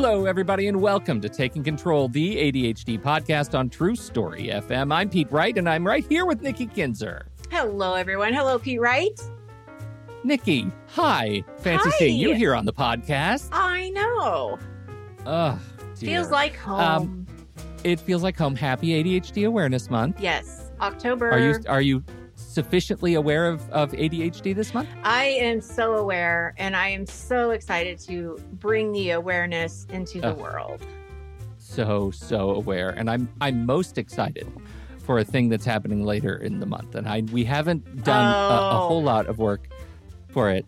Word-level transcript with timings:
Hello, 0.00 0.26
everybody, 0.26 0.68
and 0.68 0.80
welcome 0.80 1.20
to 1.20 1.28
Taking 1.28 1.64
Control, 1.64 2.08
the 2.08 2.36
ADHD 2.36 3.02
podcast 3.02 3.58
on 3.58 3.68
True 3.68 3.96
Story 3.96 4.44
FM. 4.44 4.94
I'm 4.94 5.10
Pete 5.10 5.26
Wright, 5.32 5.58
and 5.58 5.68
I'm 5.68 5.84
right 5.84 6.06
here 6.08 6.24
with 6.24 6.40
Nikki 6.40 6.66
Kinzer. 6.66 7.26
Hello, 7.50 7.94
everyone. 7.94 8.32
Hello, 8.32 8.60
Pete 8.60 8.80
Wright. 8.80 9.20
Nikki, 10.22 10.70
hi. 10.86 11.42
Fancy 11.56 11.90
Hi. 11.90 11.98
seeing 11.98 12.16
you 12.16 12.32
here 12.32 12.54
on 12.54 12.64
the 12.64 12.72
podcast. 12.72 13.48
I 13.50 13.90
know. 13.90 14.60
Oh, 15.26 15.58
Feels 15.96 16.30
like 16.30 16.54
home. 16.54 16.78
Um, 16.80 17.26
it 17.82 17.98
feels 17.98 18.22
like 18.22 18.38
home. 18.38 18.54
Happy 18.54 19.02
ADHD 19.02 19.48
Awareness 19.48 19.90
Month. 19.90 20.20
yes, 20.20 20.70
October. 20.80 21.28
Are 21.28 21.40
you 21.40 21.58
are 21.68 21.82
you 21.82 22.04
sufficiently 22.62 23.14
aware 23.14 23.46
of, 23.48 23.70
of 23.70 23.92
ADHD 23.92 24.52
this 24.52 24.74
month? 24.74 24.88
I 25.04 25.26
am 25.26 25.60
so 25.60 25.94
aware, 25.94 26.54
and 26.58 26.74
I 26.74 26.88
am 26.88 27.06
so 27.06 27.50
excited 27.52 28.00
to 28.00 28.36
bring 28.54 28.90
the 28.90 29.10
awareness 29.10 29.86
into 29.90 30.20
the 30.20 30.34
world. 30.34 30.84
So 31.58 32.10
so 32.10 32.50
aware, 32.50 32.90
and 32.90 33.08
I'm 33.08 33.28
I'm 33.40 33.64
most 33.64 33.96
excited 33.96 34.48
for 34.98 35.20
a 35.20 35.24
thing 35.24 35.48
that's 35.50 35.64
happening 35.64 36.04
later 36.04 36.36
in 36.36 36.58
the 36.58 36.66
month, 36.66 36.96
and 36.96 37.08
I 37.08 37.20
we 37.32 37.44
haven't 37.44 38.02
done 38.02 38.26
a, 38.26 38.36
a 38.36 38.70
Oh. 38.82 38.88
whole 38.88 39.02
lot 39.04 39.26
of 39.26 39.38
work 39.38 39.68
for 40.30 40.50
it. 40.50 40.66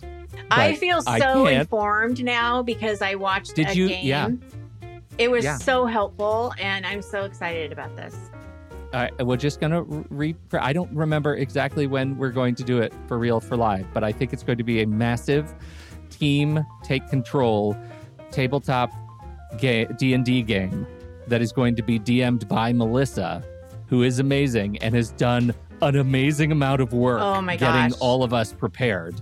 I 0.53 0.77
feel 0.77 1.03
so 1.03 1.11
can't. 1.47 1.49
informed 1.63 2.23
now 2.23 2.63
because 2.63 3.03
I 3.03 3.17
watched 3.17 3.57
Did 3.57 3.75
you- 3.75 3.89
game. 3.89 4.07
yeah. 4.07 4.29
It 5.19 5.29
was 5.31 5.43
Yeah. 5.45 5.57
so 5.59 5.87
helpful, 5.87 6.55
and 6.61 6.87
I'm 6.87 7.03
so 7.03 7.25
excited 7.25 7.73
about 7.73 7.97
this. 7.97 8.17
I 8.93 9.11
we're 9.23 9.37
just 9.37 9.61
gonna 9.61 9.83
re. 9.83 10.35
I 10.53 10.73
don't 10.73 10.93
remember 10.93 11.37
exactly 11.37 11.87
when 11.87 12.17
we're 12.19 12.31
going 12.31 12.55
to 12.57 12.65
do 12.65 12.79
it 12.79 12.93
for 13.07 13.19
real 13.19 13.41
for 13.41 13.57
live, 13.57 13.87
but 13.93 14.03
I 14.03 14.13
think 14.13 14.33
it's 14.33 14.43
going 14.43 14.59
to 14.59 14.65
be 14.65 14.83
a 14.83 14.87
massive 14.87 15.55
team 16.11 16.65
take 16.83 17.09
control 17.09 17.77
tabletop 18.31 18.93
D 19.59 20.15
and 20.15 20.25
D 20.25 20.43
game 20.43 20.87
that 21.29 21.41
is 21.41 21.53
going 21.53 21.77
to 21.77 21.83
be 21.83 21.99
DM'd 21.99 22.49
by 22.49 22.73
Melissa, 22.73 23.45
who 23.89 24.03
is 24.03 24.19
amazing 24.19 24.79
and 24.79 24.95
has 24.95 25.13
done 25.13 25.55
an 25.83 25.97
amazing 25.97 26.53
amount 26.53 26.81
of 26.81 26.93
work 26.93 27.21
Oh 27.21 27.41
my 27.41 27.57
getting 27.57 27.93
all 28.01 28.23
of 28.23 28.35
us 28.35 28.53
prepared. 28.53 29.21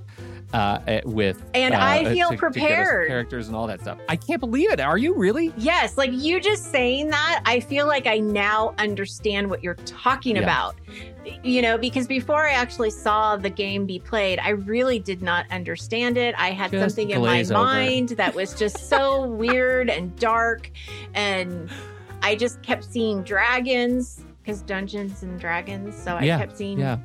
Uh, 0.53 0.79
eh, 0.87 1.01
with 1.05 1.45
And 1.53 1.75
uh, 1.75 1.79
I 1.79 2.05
uh, 2.05 2.11
feel 2.15 2.29
to- 2.31 2.37
to 2.37 2.41
prepared. 2.41 3.09
characters 3.09 3.49
and 3.49 3.57
all 3.57 3.67
that 3.67 3.81
stuff. 3.83 3.99
I 4.09 4.17
can't 4.17 4.41
believe 4.41 4.71
it. 4.73 4.81
Are 4.81 4.97
you 4.97 5.13
really? 5.15 5.53
Yes, 5.59 5.99
like 5.99 6.11
you 6.13 6.41
just 6.41 6.71
saying 6.73 7.09
that, 7.11 7.43
I 7.45 7.61
feel 7.61 7.87
like 7.87 8.07
I 8.07 8.19
now 8.19 8.75
understand 8.79 9.51
what 9.51 9.63
you're 9.63 9.75
talking 9.85 10.37
Yeah. 10.37 10.43
about. 10.45 10.77
You 11.45 11.61
know, 11.61 11.77
because 11.77 12.07
before 12.07 12.47
I 12.47 12.53
actually 12.53 12.89
saw 12.91 13.37
the 13.37 13.51
game 13.51 13.85
be 13.85 13.99
played, 13.99 14.39
I 14.39 14.51
really 14.51 14.99
did 14.99 15.21
not 15.21 15.45
understand 15.51 16.17
it. 16.17 16.35
I 16.39 16.53
had 16.53 16.71
Just 16.71 16.95
something 16.97 17.11
in 17.11 17.21
my 17.21 17.41
over. 17.43 17.53
mind 17.53 18.09
that 18.11 18.35
was 18.35 18.55
just 18.55 18.89
so 18.89 19.27
weird 19.27 19.91
and 19.91 20.17
dark. 20.17 20.71
And 21.13 21.69
I 22.23 22.35
just 22.37 22.63
kept 22.63 22.85
seeing 22.85 23.23
dragons 23.23 24.23
because 24.43 24.63
Dungeons 24.63 25.23
and 25.23 25.39
Dragons. 25.39 25.95
So 25.95 26.17
I 26.17 26.23
Yeah, 26.23 26.39
kept 26.39 26.57
seeing 26.57 26.79
Yeah. 26.79 26.97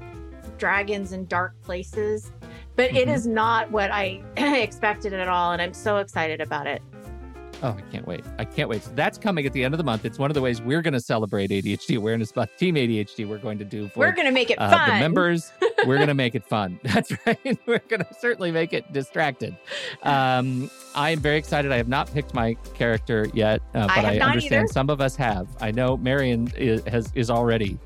dragons 0.57 1.11
in 1.11 1.25
dark 1.25 1.61
places. 1.61 2.31
But 2.75 2.91
it 2.95 3.07
Mhm. 3.07 3.13
is 3.15 3.27
not 3.27 3.69
what 3.71 3.91
I 3.91 4.21
expected 4.37 5.13
at 5.13 5.27
all. 5.27 5.51
And 5.51 5.61
I'm 5.61 5.73
so 5.73 5.97
excited 5.97 6.41
about 6.41 6.67
it. 6.67 6.81
Oh, 7.61 7.77
I 7.77 7.81
can't 7.93 8.05
wait. 8.05 8.25
I 8.37 8.43
can't 8.43 8.67
wait. 8.67 8.83
So 8.83 8.91
that's 8.93 9.17
coming 9.17 9.45
at 9.45 9.53
the 9.53 9.63
end 9.63 9.73
of 9.73 9.77
the 9.77 9.85
month. 9.85 10.03
It's 10.03 10.19
one 10.19 10.29
of 10.29 10.33
the 10.35 10.41
ways 10.41 10.61
we're 10.61 10.81
going 10.81 10.95
to 10.95 10.99
celebrate 10.99 11.49
ADHD 11.49 11.95
Awareness 11.95 12.35
Month. 12.35 12.57
Team 12.57 12.75
ADHD, 12.75 13.25
we're 13.25 13.37
going 13.37 13.57
to 13.57 13.63
do 13.63 13.87
for 13.87 13.99
We're 13.99 14.11
going 14.11 14.25
to 14.25 14.33
make 14.33 14.49
it 14.51 14.59
uh, 14.59 14.69
fun. 14.69 14.89
the 14.89 14.99
members. 14.99 15.49
we're 15.85 15.95
going 15.95 16.09
to 16.09 16.13
make 16.13 16.35
it 16.35 16.43
fun. 16.43 16.77
That's 16.83 17.13
right. 17.25 17.39
We're 17.65 17.79
going 17.87 18.01
to 18.01 18.07
certainly 18.19 18.51
make 18.51 18.73
it 18.73 18.91
distracted. 18.91 19.55
Um, 20.01 20.69
I 20.93 21.11
am 21.11 21.19
very 21.19 21.37
excited. 21.37 21.71
I 21.71 21.77
have 21.77 21.87
not 21.87 22.11
picked 22.13 22.33
my 22.33 22.55
character 22.73 23.27
yet, 23.33 23.61
uh, 23.75 23.87
I 23.89 23.95
but 24.01 24.05
I, 24.05 24.17
not 24.17 24.29
understand 24.31 24.63
either. 24.65 24.73
some 24.73 24.89
of 24.89 24.99
us 24.99 25.15
have. 25.15 25.47
I 25.61 25.71
know 25.71 25.95
Marion 25.95 26.51
is, 26.57 26.83
has 26.85 27.11
is 27.15 27.29
already 27.29 27.77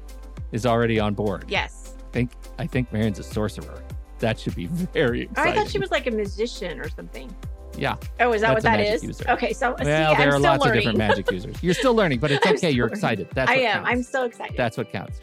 is 0.53 0.65
already 0.65 0.99
on 0.99 1.13
board. 1.13 1.45
Yes. 1.47 1.95
I 1.99 2.11
think 2.13 2.31
I 2.57 2.65
think 2.65 2.91
Marion's 2.91 3.19
a 3.19 3.23
sorcerer. 3.23 3.83
That 4.19 4.39
should 4.39 4.55
be 4.55 4.65
very 4.67 5.23
exciting. 5.23 5.53
I 5.53 5.55
thought 5.55 5.69
she 5.69 5.79
was 5.79 5.91
like 5.91 6.07
a 6.07 6.11
musician 6.11 6.79
or 6.79 6.89
something. 6.89 7.33
Yeah. 7.77 7.95
Oh, 8.19 8.33
is 8.33 8.41
that 8.41 8.53
what 8.55 8.63
that 8.63 8.79
is? 8.79 9.03
user. 9.03 9.25
Okay, 9.29 9.53
so 9.53 9.75
see, 9.77 9.83
there 9.85 10.07
I'm 10.09 10.19
are 10.29 10.31
still 10.31 10.41
lots 10.41 10.65
learning. 10.65 10.77
of 10.79 10.83
different 10.83 10.97
magic 10.97 11.31
users. 11.31 11.61
You're 11.61 11.75
still 11.75 11.93
learning, 11.93 12.19
but 12.19 12.31
it's 12.31 12.45
okay. 12.47 12.71
You're 12.71 12.85
learning. 12.87 12.97
excited. 12.97 13.27
That's 13.33 13.51
I 13.51 13.55
am. 13.55 13.73
counts. 13.83 13.89
I'm 13.91 14.03
so 14.03 14.23
excited. 14.25 14.57
That's 14.57 14.77
what 14.77 14.91
counts. 14.91 15.19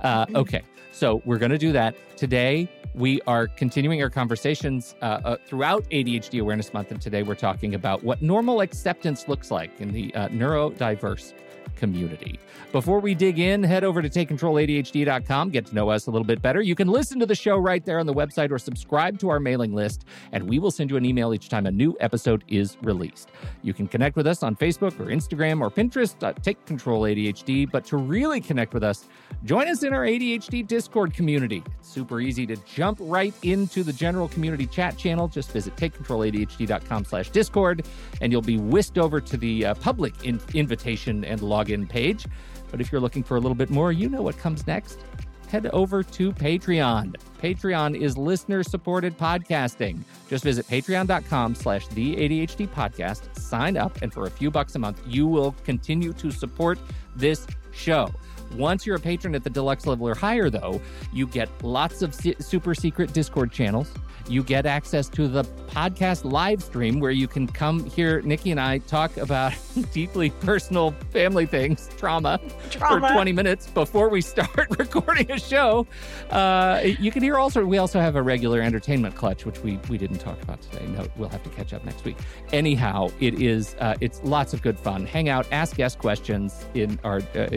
Uh, 0.00 0.24
Mm-hmm. 0.24 0.36
okay, 0.36 0.62
so 0.92 1.20
we're 1.26 1.36
going 1.38 1.50
to 1.50 1.58
do 1.58 1.72
that 1.72 1.94
today. 2.16 2.70
We 2.94 3.20
are 3.26 3.46
continuing 3.46 4.02
our 4.02 4.08
conversations 4.10 4.94
uh, 5.02 5.04
uh, 5.24 5.36
throughout 5.46 5.84
ADHD 5.90 6.40
Awareness 6.40 6.72
Month, 6.72 6.90
and 6.90 7.00
today 7.00 7.22
we're 7.22 7.34
talking 7.34 7.74
about 7.74 8.02
what 8.02 8.22
normal 8.22 8.62
acceptance 8.62 9.28
looks 9.28 9.50
like 9.50 9.78
in 9.80 9.92
the 9.92 10.12
uh, 10.14 10.28
neurodiverse 10.28 11.34
community. 11.76 12.38
Before 12.72 13.00
we 13.00 13.14
dig 13.14 13.38
in, 13.40 13.62
head 13.64 13.82
over 13.82 14.00
to 14.00 14.08
takecontroladhd.com, 14.08 15.50
get 15.50 15.66
to 15.66 15.74
know 15.74 15.90
us 15.90 16.06
a 16.06 16.10
little 16.10 16.26
bit 16.26 16.40
better. 16.40 16.60
You 16.60 16.74
can 16.76 16.86
listen 16.86 17.18
to 17.18 17.26
the 17.26 17.34
show 17.34 17.56
right 17.56 17.84
there 17.84 17.98
on 17.98 18.06
the 18.06 18.14
website 18.14 18.50
or 18.52 18.58
subscribe 18.58 19.18
to 19.20 19.28
our 19.28 19.40
mailing 19.40 19.74
list, 19.74 20.04
and 20.32 20.48
we 20.48 20.58
will 20.58 20.70
send 20.70 20.90
you 20.90 20.96
an 20.96 21.04
email 21.04 21.34
each 21.34 21.48
time 21.48 21.66
a 21.66 21.70
new 21.70 21.96
episode 21.98 22.44
is 22.46 22.76
released. 22.82 23.30
You 23.62 23.74
can 23.74 23.88
connect 23.88 24.14
with 24.14 24.26
us 24.26 24.42
on 24.42 24.54
Facebook 24.54 24.98
or 25.00 25.06
Instagram 25.06 25.60
or 25.60 25.70
Pinterest, 25.70 26.14
uh, 26.22 26.32
Take 26.42 26.64
Control 26.66 27.02
ADHD. 27.02 27.70
But 27.70 27.84
to 27.86 27.96
really 27.96 28.40
connect 28.40 28.72
with 28.72 28.84
us, 28.84 29.08
join 29.44 29.68
us 29.68 29.82
in 29.82 29.92
our 29.92 30.04
ADHD 30.04 30.66
Discord 30.66 31.12
community. 31.12 31.62
It's 31.78 31.88
super 31.88 32.20
easy 32.20 32.46
to 32.46 32.56
jump 32.56 32.98
right 33.00 33.34
into 33.42 33.82
the 33.82 33.92
general 33.92 34.28
community 34.28 34.66
chat 34.66 34.96
channel. 34.96 35.28
Just 35.28 35.50
visit 35.52 35.74
takecontroladhd.com 35.76 37.04
slash 37.04 37.30
Discord, 37.30 37.86
and 38.20 38.32
you'll 38.32 38.42
be 38.42 38.58
whisked 38.58 38.98
over 38.98 39.20
to 39.20 39.36
the 39.36 39.66
uh, 39.66 39.74
public 39.74 40.14
in- 40.24 40.40
invitation 40.54 41.24
and 41.24 41.42
login 41.64 41.88
page. 41.88 42.26
But 42.70 42.80
if 42.80 42.92
you're 42.92 43.00
looking 43.00 43.22
for 43.22 43.36
a 43.36 43.40
little 43.40 43.54
bit 43.54 43.70
more, 43.70 43.92
you 43.92 44.08
know 44.08 44.22
what 44.22 44.38
comes 44.38 44.66
next. 44.66 45.00
Head 45.48 45.66
over 45.72 46.04
to 46.04 46.32
Patreon. 46.32 47.16
Patreon 47.42 48.00
is 48.00 48.16
listener-supported 48.16 49.18
podcasting. 49.18 49.98
Just 50.28 50.44
visit 50.44 50.66
patreon.com 50.68 51.56
slash 51.56 51.88
the 51.88 52.14
ADHD 52.14 52.68
podcast, 52.68 53.36
sign 53.36 53.76
up, 53.76 54.00
and 54.00 54.12
for 54.12 54.26
a 54.26 54.30
few 54.30 54.50
bucks 54.50 54.76
a 54.76 54.78
month, 54.78 55.02
you 55.06 55.26
will 55.26 55.56
continue 55.64 56.12
to 56.12 56.30
support 56.30 56.78
this 57.16 57.48
show. 57.72 58.12
Once 58.56 58.86
you're 58.86 58.96
a 58.96 59.00
patron 59.00 59.34
at 59.34 59.44
the 59.44 59.50
deluxe 59.50 59.86
level 59.86 60.06
or 60.08 60.14
higher, 60.14 60.50
though, 60.50 60.80
you 61.12 61.26
get 61.26 61.48
lots 61.62 62.02
of 62.02 62.14
super 62.14 62.74
secret 62.74 63.12
Discord 63.12 63.52
channels. 63.52 63.92
You 64.28 64.44
get 64.44 64.64
access 64.64 65.08
to 65.10 65.26
the 65.26 65.42
podcast 65.70 66.30
live 66.30 66.62
stream 66.62 67.00
where 67.00 67.10
you 67.10 67.26
can 67.26 67.48
come 67.48 67.84
hear 67.84 68.20
Nikki 68.20 68.52
and 68.52 68.60
I 68.60 68.78
talk 68.78 69.16
about 69.16 69.52
deeply 69.92 70.30
personal 70.30 70.92
family 71.10 71.46
things, 71.46 71.88
trauma, 71.96 72.38
Trauma. 72.70 73.08
for 73.08 73.14
20 73.14 73.32
minutes 73.32 73.66
before 73.68 74.08
we 74.08 74.20
start 74.20 74.68
recording 74.78 75.30
a 75.32 75.38
show. 75.38 75.86
Uh, 76.30 76.80
you 76.84 77.10
can 77.10 77.22
hear 77.24 77.38
also, 77.38 77.64
we 77.64 77.78
also 77.78 77.98
have 77.98 78.14
a 78.14 78.22
regular 78.22 78.60
entertainment 78.60 79.16
clutch, 79.16 79.44
which 79.46 79.60
we, 79.64 79.80
we 79.88 79.98
didn't 79.98 80.18
talk 80.18 80.40
about 80.42 80.60
today. 80.62 80.86
No, 80.86 81.06
we'll 81.16 81.28
have 81.30 81.42
to 81.42 81.50
catch 81.50 81.72
up 81.72 81.84
next 81.84 82.04
week. 82.04 82.16
Anyhow, 82.52 83.08
it 83.18 83.40
is, 83.42 83.74
uh, 83.80 83.96
it's 84.00 84.20
lots 84.22 84.52
of 84.54 84.62
good 84.62 84.78
fun. 84.78 85.06
Hang 85.06 85.28
out, 85.28 85.46
ask 85.50 85.76
guest 85.76 85.98
questions 85.98 86.66
in 86.74 87.00
our, 87.02 87.18
uh, 87.34 87.48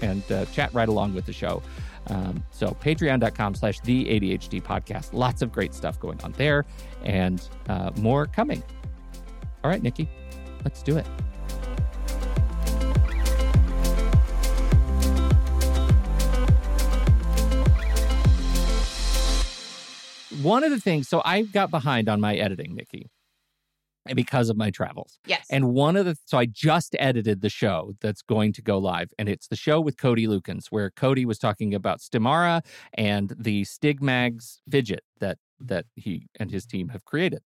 and 0.00 0.32
uh, 0.34 0.44
chat 0.46 0.72
right 0.74 0.88
along 0.88 1.14
with 1.14 1.26
the 1.26 1.32
show. 1.32 1.62
Um, 2.08 2.42
so 2.50 2.68
patreon.com 2.68 3.54
slash 3.54 3.80
the 3.80 4.04
ADHD 4.04 4.62
podcast. 4.62 5.12
Lots 5.12 5.42
of 5.42 5.52
great 5.52 5.74
stuff 5.74 5.98
going 5.98 6.20
on 6.22 6.32
there 6.32 6.66
and 7.02 7.46
uh, 7.68 7.90
more 7.96 8.26
coming. 8.26 8.62
All 9.62 9.70
right, 9.70 9.82
Nikki, 9.82 10.08
let's 10.64 10.82
do 10.82 10.96
it. 10.98 11.06
One 20.42 20.62
of 20.62 20.70
the 20.70 20.80
things, 20.80 21.08
so 21.08 21.22
I 21.24 21.42
got 21.42 21.70
behind 21.70 22.10
on 22.10 22.20
my 22.20 22.34
editing, 22.34 22.74
Nikki, 22.74 23.08
because 24.14 24.50
of 24.50 24.56
my 24.56 24.70
travels. 24.70 25.18
Yes. 25.26 25.46
And 25.50 25.72
one 25.72 25.96
of 25.96 26.04
the, 26.04 26.16
so 26.26 26.38
I 26.38 26.46
just 26.46 26.94
edited 26.98 27.40
the 27.40 27.48
show 27.48 27.94
that's 28.00 28.22
going 28.22 28.52
to 28.54 28.62
go 28.62 28.78
live, 28.78 29.10
and 29.18 29.28
it's 29.28 29.48
the 29.48 29.56
show 29.56 29.80
with 29.80 29.96
Cody 29.96 30.26
Lukens, 30.26 30.66
where 30.70 30.90
Cody 30.90 31.24
was 31.24 31.38
talking 31.38 31.74
about 31.74 32.00
Stimara 32.00 32.62
and 32.94 33.34
the 33.38 33.64
Stigmags 33.64 34.58
fidget 34.70 35.04
that 35.20 35.38
that 35.60 35.86
he 35.94 36.26
and 36.38 36.50
his 36.50 36.66
team 36.66 36.88
have 36.88 37.04
created, 37.04 37.40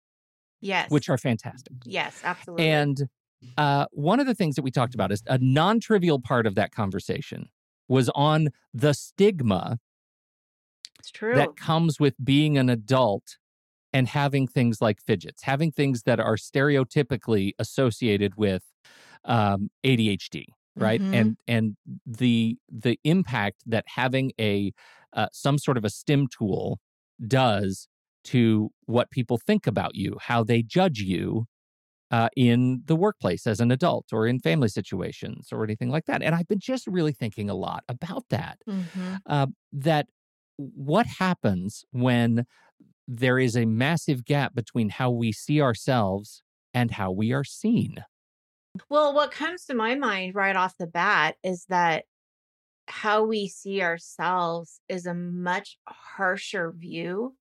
yes. 0.60 0.90
which 0.90 1.10
are 1.10 1.18
fantastic. 1.18 1.74
yes, 1.84 2.20
absolutely. 2.24 2.66
And 2.66 3.08
uh, 3.58 3.86
one 3.90 4.20
of 4.20 4.26
the 4.26 4.34
things 4.34 4.54
that 4.56 4.62
we 4.62 4.70
talked 4.70 4.94
about 4.94 5.12
is 5.12 5.22
a 5.26 5.38
non-trivial 5.38 6.20
part 6.20 6.46
of 6.46 6.54
that 6.54 6.72
conversation 6.72 7.48
was 7.88 8.08
on 8.14 8.48
the 8.72 8.94
stigma 8.94 9.78
it's 10.98 11.10
true. 11.10 11.34
that 11.34 11.56
comes 11.56 12.00
with 12.00 12.14
being 12.22 12.58
an 12.58 12.68
adult 12.68 13.36
and 13.96 14.08
having 14.08 14.46
things 14.46 14.80
like 14.80 14.98
fidgets, 15.08 15.42
having 15.42 15.70
things 15.72 16.02
that 16.04 16.20
are 16.20 16.36
stereotypically 16.36 17.52
associated 17.58 18.32
with 18.36 18.62
um, 19.24 19.70
ADHD, 19.84 20.46
right? 20.78 21.02
Mhm. 21.02 21.06
And 21.12 21.36
and 21.48 21.76
the 22.06 22.58
the 22.68 22.98
impact 23.04 23.62
that 23.66 23.84
having 23.88 24.32
a 24.40 24.72
uh, 25.12 25.28
some 25.32 25.58
sort 25.58 25.78
of 25.78 25.84
a 25.84 25.90
stim 25.90 26.28
tool 26.28 26.80
does 27.26 27.88
to 28.24 28.70
what 28.86 29.10
people 29.10 29.38
think 29.38 29.66
about 29.66 29.94
you, 29.94 30.18
how 30.20 30.44
they 30.44 30.62
judge 30.62 31.00
you 31.00 31.46
uh, 32.10 32.28
in 32.36 32.82
the 32.86 32.96
workplace 32.96 33.46
as 33.46 33.60
an 33.60 33.70
adult 33.72 34.06
or 34.12 34.26
in 34.26 34.38
family 34.40 34.68
situations 34.68 35.48
or 35.52 35.64
anything 35.64 35.90
like 35.90 36.04
that. 36.06 36.22
And 36.22 36.34
I've 36.34 36.48
been 36.48 36.60
just 36.60 36.86
really 36.86 37.12
thinking 37.12 37.50
a 37.50 37.54
lot 37.54 37.84
about 37.88 38.24
that. 38.30 38.58
Mhm. 38.66 39.22
Uh, 39.26 39.48
that 39.72 40.06
what 40.58 41.06
happens 41.06 41.84
when 41.90 42.46
there 43.08 43.38
is 43.38 43.56
a 43.56 43.66
massive 43.66 44.24
gap 44.24 44.54
between 44.54 44.90
how 44.90 45.10
we 45.10 45.32
see 45.32 45.60
ourselves 45.60 46.42
and 46.74 46.90
how 46.92 47.12
we 47.12 47.32
are 47.32 47.44
seen? 47.44 48.04
Well, 48.88 49.14
what 49.14 49.30
comes 49.32 49.64
to 49.66 49.74
my 49.74 49.94
mind 49.94 50.34
right 50.34 50.56
off 50.56 50.76
the 50.76 50.86
bat 50.86 51.36
is 51.42 51.66
that 51.66 52.06
how 52.88 53.24
we 53.24 53.48
see 53.48 53.82
ourselves 53.82 54.80
is 54.88 55.06
a 55.06 55.14
much 55.14 55.78
harsher 55.88 56.72
view 56.72 57.36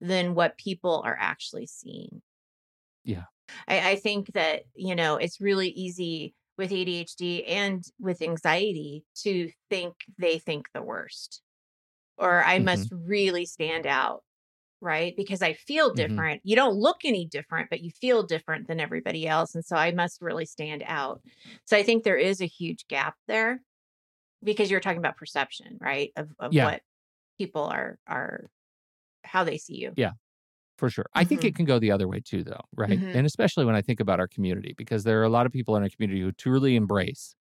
than 0.00 0.34
what 0.34 0.58
people 0.58 1.02
are 1.04 1.16
actually 1.18 1.66
seeing. 1.66 2.22
Yeah. 3.04 3.26
I, 3.66 3.90
I 3.92 3.96
think 3.96 4.32
that, 4.34 4.64
you 4.74 4.94
know, 4.94 5.16
it's 5.16 5.40
really 5.40 5.68
easy 5.70 6.34
with 6.56 6.72
ADHD 6.72 7.44
and 7.44 7.84
with 7.98 8.20
anxiety 8.22 9.04
to 9.22 9.50
think 9.70 9.94
they 10.18 10.38
think 10.38 10.66
the 10.72 10.82
worst 10.82 11.42
or 12.18 12.44
I 12.44 12.58
Mhm. 12.58 12.60
must 12.60 12.90
really 12.92 13.46
stand 13.46 13.86
out, 13.86 14.24
right? 14.80 15.14
Because 15.16 15.42
I 15.42 15.54
feel 15.54 15.92
Mhm. 15.92 15.96
different. 15.96 16.40
You 16.44 16.56
don't 16.56 16.76
look 16.76 16.98
any 17.04 17.26
different, 17.26 17.70
but 17.70 17.80
you 17.82 17.90
feel 17.90 18.22
different 18.22 18.68
than 18.68 18.80
everybody 18.80 19.26
else. 19.26 19.54
And 19.54 19.64
so 19.64 19.76
I 19.76 19.92
must 19.92 20.22
really 20.22 20.46
stand 20.46 20.82
out. 20.86 21.22
So 21.64 21.76
I 21.76 21.82
think 21.82 22.04
there 22.04 22.16
is 22.16 22.40
a 22.40 22.46
huge 22.46 22.86
gap 22.88 23.16
there 23.26 23.62
because 24.44 24.70
you're 24.70 24.80
talking 24.80 24.98
about 24.98 25.16
perception, 25.16 25.78
right? 25.80 26.12
Of, 26.16 26.30
of 26.38 26.52
Yeah. 26.52 26.66
what 26.66 26.82
people 27.38 27.64
are, 27.64 27.98
are, 28.06 28.50
how 29.24 29.44
they 29.44 29.58
see 29.58 29.76
you. 29.76 29.92
Yeah. 29.96 30.12
For 30.78 30.88
sure. 30.88 31.06
I 31.14 31.24
think 31.24 31.42
Mhm. 31.42 31.44
it 31.44 31.56
can 31.56 31.64
go 31.64 31.80
the 31.80 31.90
other 31.90 32.06
way 32.06 32.20
too, 32.20 32.44
though, 32.44 32.60
right? 32.76 33.02
Mhm. 33.02 33.12
And 33.12 33.26
especially 33.26 33.64
when 33.64 33.74
I 33.74 33.82
think 33.82 33.98
about 33.98 34.20
our 34.20 34.28
community, 34.28 34.74
because 34.78 35.02
there 35.02 35.20
are 35.20 35.24
a 35.24 35.28
lot 35.28 35.44
of 35.44 35.50
people 35.52 35.74
in 35.76 35.82
our 35.82 35.88
community 35.88 36.20
who 36.20 36.30
truly 36.32 36.76
embrace 36.76 37.34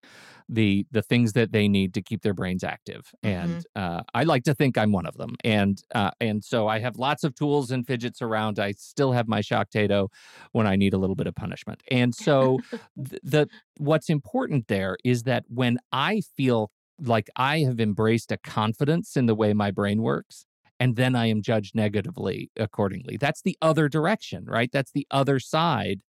the 0.50 0.88
the 0.92 1.01
things 1.04 1.34
that 1.34 1.51
they 1.51 1.68
need 1.68 1.94
to 1.95 2.01
keep 2.01 2.24
their 2.24 2.34
brains 2.34 2.63
active, 2.63 3.13
and 3.24 3.63
uh, 3.75 4.04
I 4.16 4.24
like 4.24 4.44
to 4.45 4.56
think 4.56 4.78
I'm 4.78 4.92
one 4.92 5.06
of 5.06 5.18
them. 5.18 5.36
And 5.44 5.81
uh, 5.95 6.12
and 6.22 6.44
so 6.44 6.68
I 6.68 6.80
have 6.80 6.98
lots 6.98 7.24
of 7.24 7.36
tools 7.36 7.72
and 7.72 7.86
fidgets 7.86 8.22
around. 8.22 8.60
I 8.60 8.72
still 8.74 9.12
have 9.13 9.28
my 9.28 9.42
shock 9.42 9.69
tato 9.72 10.10
when 10.54 10.68
I 10.68 10.75
need 10.75 10.94
a 10.94 10.98
little 10.98 11.16
bit 11.16 11.28
of 11.28 11.36
punishment. 11.36 11.84
And 11.92 12.16
so 12.16 12.62
th- 12.98 13.22
the 13.24 13.50
what's 13.78 14.10
important 14.10 14.68
there 14.68 14.98
is 15.04 15.24
that 15.24 15.45
when 15.50 15.78
I 15.92 16.22
feel 16.36 16.72
like 17.00 17.30
I 17.36 17.60
have 17.60 17.80
embraced 17.80 18.31
a 18.31 18.38
confidence 18.38 19.16
in 19.16 19.28
the 19.28 19.36
way 19.36 19.54
my 19.54 19.69
brain 19.72 20.01
works, 20.01 20.46
and 20.79 20.95
then 20.95 21.15
I 21.15 21.27
am 21.27 21.41
judged 21.41 21.75
negatively 21.75 22.51
accordingly. 22.57 23.18
That's 23.18 23.41
the 23.41 23.57
other 23.62 23.89
direction, 23.89 24.45
right? 24.45 24.71
That's 24.71 24.91
the 24.91 25.07
other 25.12 25.39
side 25.39 26.01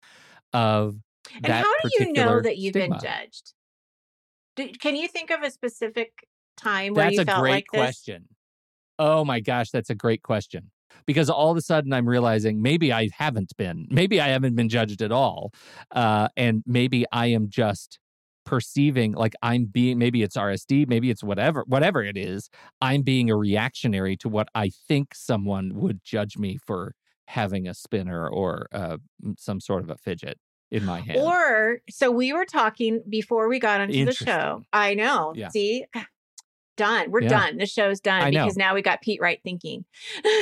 of 0.53 0.97
And 1.35 1.45
that 1.45 1.65
how 1.65 1.73
do 1.83 1.91
you 1.99 2.13
know 2.13 2.41
that 2.41 2.59
you've 2.59 2.73
stigma. 2.73 2.97
been 2.97 3.05
judged? 3.05 3.53
Do, 4.57 4.69
can 4.81 4.97
you 4.97 5.09
think 5.09 5.31
of 5.31 5.43
a 5.43 5.51
specific 5.51 6.27
time 6.57 6.95
where 6.95 7.07
That's 7.07 7.19
you 7.19 7.25
felt 7.25 7.47
like 7.47 7.67
this? 7.73 7.81
question. 7.81 8.29
Oh 8.99 9.25
my 9.25 9.41
gosh, 9.41 9.71
that's 9.71 9.91
a 9.91 9.95
great 9.95 10.23
question. 10.23 10.71
Because 11.05 11.29
all 11.29 11.51
of 11.51 11.57
a 11.57 11.61
sudden 11.61 11.93
I'm 11.93 12.09
realizing 12.09 12.63
maybe 12.63 12.93
I 12.93 13.11
haven't 13.13 13.53
been, 13.59 13.87
maybe 13.91 14.21
I 14.21 14.29
haven't 14.29 14.57
been 14.57 14.69
judged 14.69 15.03
at 15.03 15.13
all. 15.13 15.53
Uh, 15.91 16.29
and 16.37 16.63
maybe 16.67 17.05
I 17.13 17.27
am 17.27 17.49
just 17.51 17.99
perceiving 18.47 19.13
like 19.13 19.35
I'm 19.43 19.67
being, 19.67 19.99
maybe 19.99 20.23
it's 20.23 20.37
RSD, 20.37 20.89
maybe 20.89 21.11
it's 21.11 21.23
whatever, 21.23 21.65
whatever 21.67 22.03
it 22.03 22.17
is. 22.17 22.49
I'm 22.81 23.03
being 23.03 23.29
a 23.29 23.37
reactionary 23.37 24.17
to 24.19 24.29
what 24.31 24.49
I 24.55 24.71
think 24.89 25.15
someone 25.15 25.73
would 25.75 26.01
judge 26.03 26.39
me 26.39 26.59
for 26.65 26.95
having 27.27 27.69
a 27.69 27.75
spinner 27.75 28.27
or 28.27 28.69
uh, 28.73 28.97
some 29.37 29.61
sort 29.61 29.83
of 29.83 29.91
a 29.91 29.97
fidget 29.97 30.39
in 30.71 30.85
my 30.85 31.01
hand. 31.01 31.19
Or 31.19 31.81
so 31.91 32.11
we 32.11 32.33
were 32.33 32.47
talking 32.47 33.03
before 33.09 33.49
we 33.49 33.59
got 33.59 33.81
onto 33.81 34.05
the 34.05 34.15
show. 34.15 34.63
I 34.73 34.95
know. 34.95 35.33
Yeah. 35.37 35.49
See, 35.49 35.85
done. 36.77 37.11
We're 37.11 37.23
Yeah. 37.23 37.29
done. 37.31 37.57
The 37.59 37.67
show's 37.67 38.01
done 38.01 38.23
I 38.23 38.31
know. 38.31 38.45
because 38.45 38.57
now 38.57 38.75
we 38.75 38.83
got 38.83 39.01
Pete 39.03 39.21
Wright 39.21 39.41
thinking. 39.43 39.85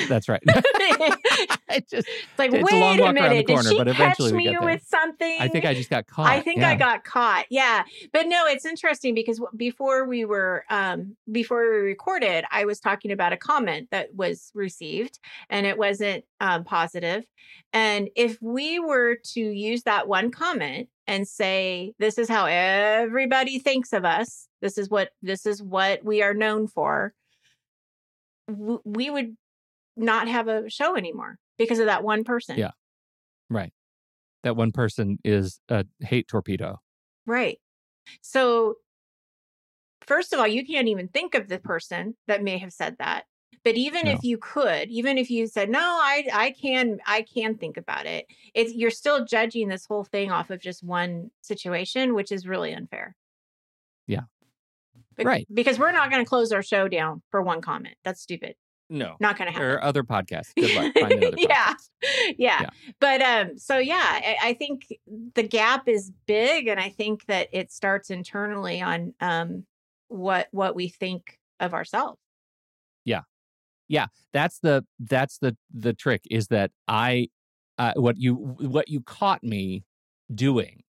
that's 0.09 0.29
right. 0.29 0.43
it's 0.47 1.53
it 1.69 1.89
just, 1.91 2.09
like, 2.39 2.53
It's 2.53 2.61
a 2.73 2.77
wait 2.77 3.01
a, 3.01 3.03
the 3.07 3.13
minute. 3.13 3.47
corner, 3.47 3.63
Did 3.63 3.69
she 3.69 3.95
catch 3.95 4.21
me 4.33 4.57
with 4.61 4.83
something? 4.87 5.37
I 5.41 5.49
think 5.49 5.65
I 5.65 5.75
just 5.75 5.91
got 5.91 6.07
caught. 6.07 6.27
I 6.27 6.41
think 6.41 6.63
I 6.63 6.73
Yeah. 6.73 6.77
got 6.79 7.05
caught. 7.05 7.47
Yeah. 7.51 7.85
But 8.13 8.27
no, 8.27 8.47
it's 8.47 8.65
interesting 8.65 9.15
because 9.15 9.41
before 9.57 10.07
we 10.07 10.25
were 10.25 10.65
um 10.71 11.17
before 11.31 11.61
we 11.63 11.79
recorded, 11.79 12.45
I 12.51 12.65
was 12.65 12.81
talking 12.81 13.11
about 13.11 13.33
a 13.33 13.37
comment 13.37 13.89
that 13.91 14.15
was 14.15 14.51
received 14.55 15.19
and 15.51 15.67
it 15.67 15.79
wasn't 15.79 16.25
um 16.41 16.65
positive. 16.65 17.25
And 17.73 18.09
if 18.17 18.39
we 18.41 18.79
were 18.79 19.17
to 19.35 19.41
use 19.41 19.83
that 19.85 20.07
one 20.09 20.31
comment 20.31 20.89
and 21.06 21.29
say 21.29 21.93
this 21.99 22.19
is 22.19 22.29
how 22.29 22.47
everybody 22.47 23.59
thinks 23.59 23.93
of 23.93 24.05
us, 24.05 24.49
this 24.62 24.79
is 24.79 24.89
what 24.89 25.11
this 25.23 25.47
is 25.47 25.62
what 25.62 26.05
we 26.05 26.23
are 26.23 26.35
known 26.35 26.67
for, 26.67 27.12
w- 28.49 28.81
we 28.85 29.11
would 29.11 29.37
not 29.97 30.29
have 30.29 30.49
a 30.49 30.69
show 30.69 30.97
anymore 30.97 31.39
because 31.59 31.79
of 31.79 31.87
that 31.87 32.03
one 32.03 32.25
person. 32.25 32.59
Yeah. 32.59 32.73
Right. 33.51 33.73
That 34.43 34.56
one 34.56 34.73
person 34.73 35.19
is 35.25 35.61
a 35.69 35.87
hate 36.01 36.29
torpedo. 36.29 36.81
Right. 37.27 37.59
So, 38.21 38.75
first 40.07 40.33
of 40.33 40.41
all, 40.41 40.47
you 40.47 40.67
can't 40.67 40.89
even 40.89 41.09
think 41.09 41.35
of 41.35 41.49
the 41.49 41.59
person 41.59 42.17
that 42.27 42.43
may 42.43 42.59
have 42.59 42.73
said 42.73 42.97
that. 42.99 43.25
But 43.64 43.76
even 43.76 44.05
No. 44.05 44.12
if 44.12 44.19
you 44.22 44.37
could, 44.38 44.90
even 44.90 45.16
if 45.19 45.31
you 45.31 45.46
said, 45.46 45.70
"No, 45.70 45.81
I 45.81 46.26
I 46.32 46.50
can 46.50 46.99
I 47.06 47.22
can 47.22 47.56
think 47.56 47.76
about 47.76 48.06
it." 48.06 48.26
It's 48.52 48.75
you're 48.75 48.90
still 48.90 49.25
judging 49.25 49.69
this 49.69 49.87
whole 49.87 50.05
thing 50.05 50.31
off 50.31 50.50
of 50.50 50.61
just 50.61 50.82
one 50.84 51.31
situation, 51.40 52.14
which 52.14 52.31
is 52.31 52.46
really 52.46 52.72
unfair. 52.75 53.16
Yeah. 54.06 54.22
Be- 55.16 55.25
Right. 55.25 55.46
Because 55.52 55.78
we're 55.78 55.93
not 55.93 56.11
going 56.11 56.22
to 56.25 56.28
close 56.28 56.52
our 56.52 56.62
show 56.62 56.88
down 56.88 57.22
for 57.31 57.40
one 57.40 57.61
comment. 57.62 57.94
That's 58.05 58.20
stupid. 58.20 58.56
No. 58.90 59.16
Not 59.19 59.38
going 59.38 59.46
to 59.46 59.52
happen. 59.52 59.66
Or 59.66 59.82
other 59.82 60.02
podcasts. 60.02 60.52
Good 60.56 60.75
luck. 60.75 60.93
Find 61.00 61.12
another 61.12 61.37
yeah. 61.38 61.72
podcast. 61.72 61.90
yeah. 62.37 62.62
Yeah. 62.62 62.70
But 63.00 63.22
um, 63.22 63.56
so 63.58 63.78
yeah, 63.78 63.94
I, 64.05 64.37
I 64.43 64.52
think 64.55 64.87
the 65.34 65.43
gap 65.43 65.88
is 65.88 66.12
big, 66.26 66.66
and 66.69 66.78
I 66.78 66.90
think 66.90 67.25
that 67.26 67.49
it 67.52 67.72
starts 67.72 68.11
internally 68.11 68.82
on 68.82 69.14
um 69.20 69.64
what 70.08 70.49
what 70.50 70.75
we 70.76 70.88
think 70.88 71.38
of 71.61 71.72
ourselves. 71.72 72.19
Yeah, 73.95 74.07
that's 74.33 74.59
the 74.59 74.85
that's 74.99 75.39
the 75.39 75.57
the 75.73 75.93
trick 75.93 76.23
is 76.29 76.49
that 76.49 76.73
I 76.89 77.29
uh, 77.79 77.93
what 77.95 78.17
you 78.19 78.35
what 78.35 78.89
you 78.89 79.01
caught 79.01 79.45
me 79.45 79.85
doing. 80.35 80.83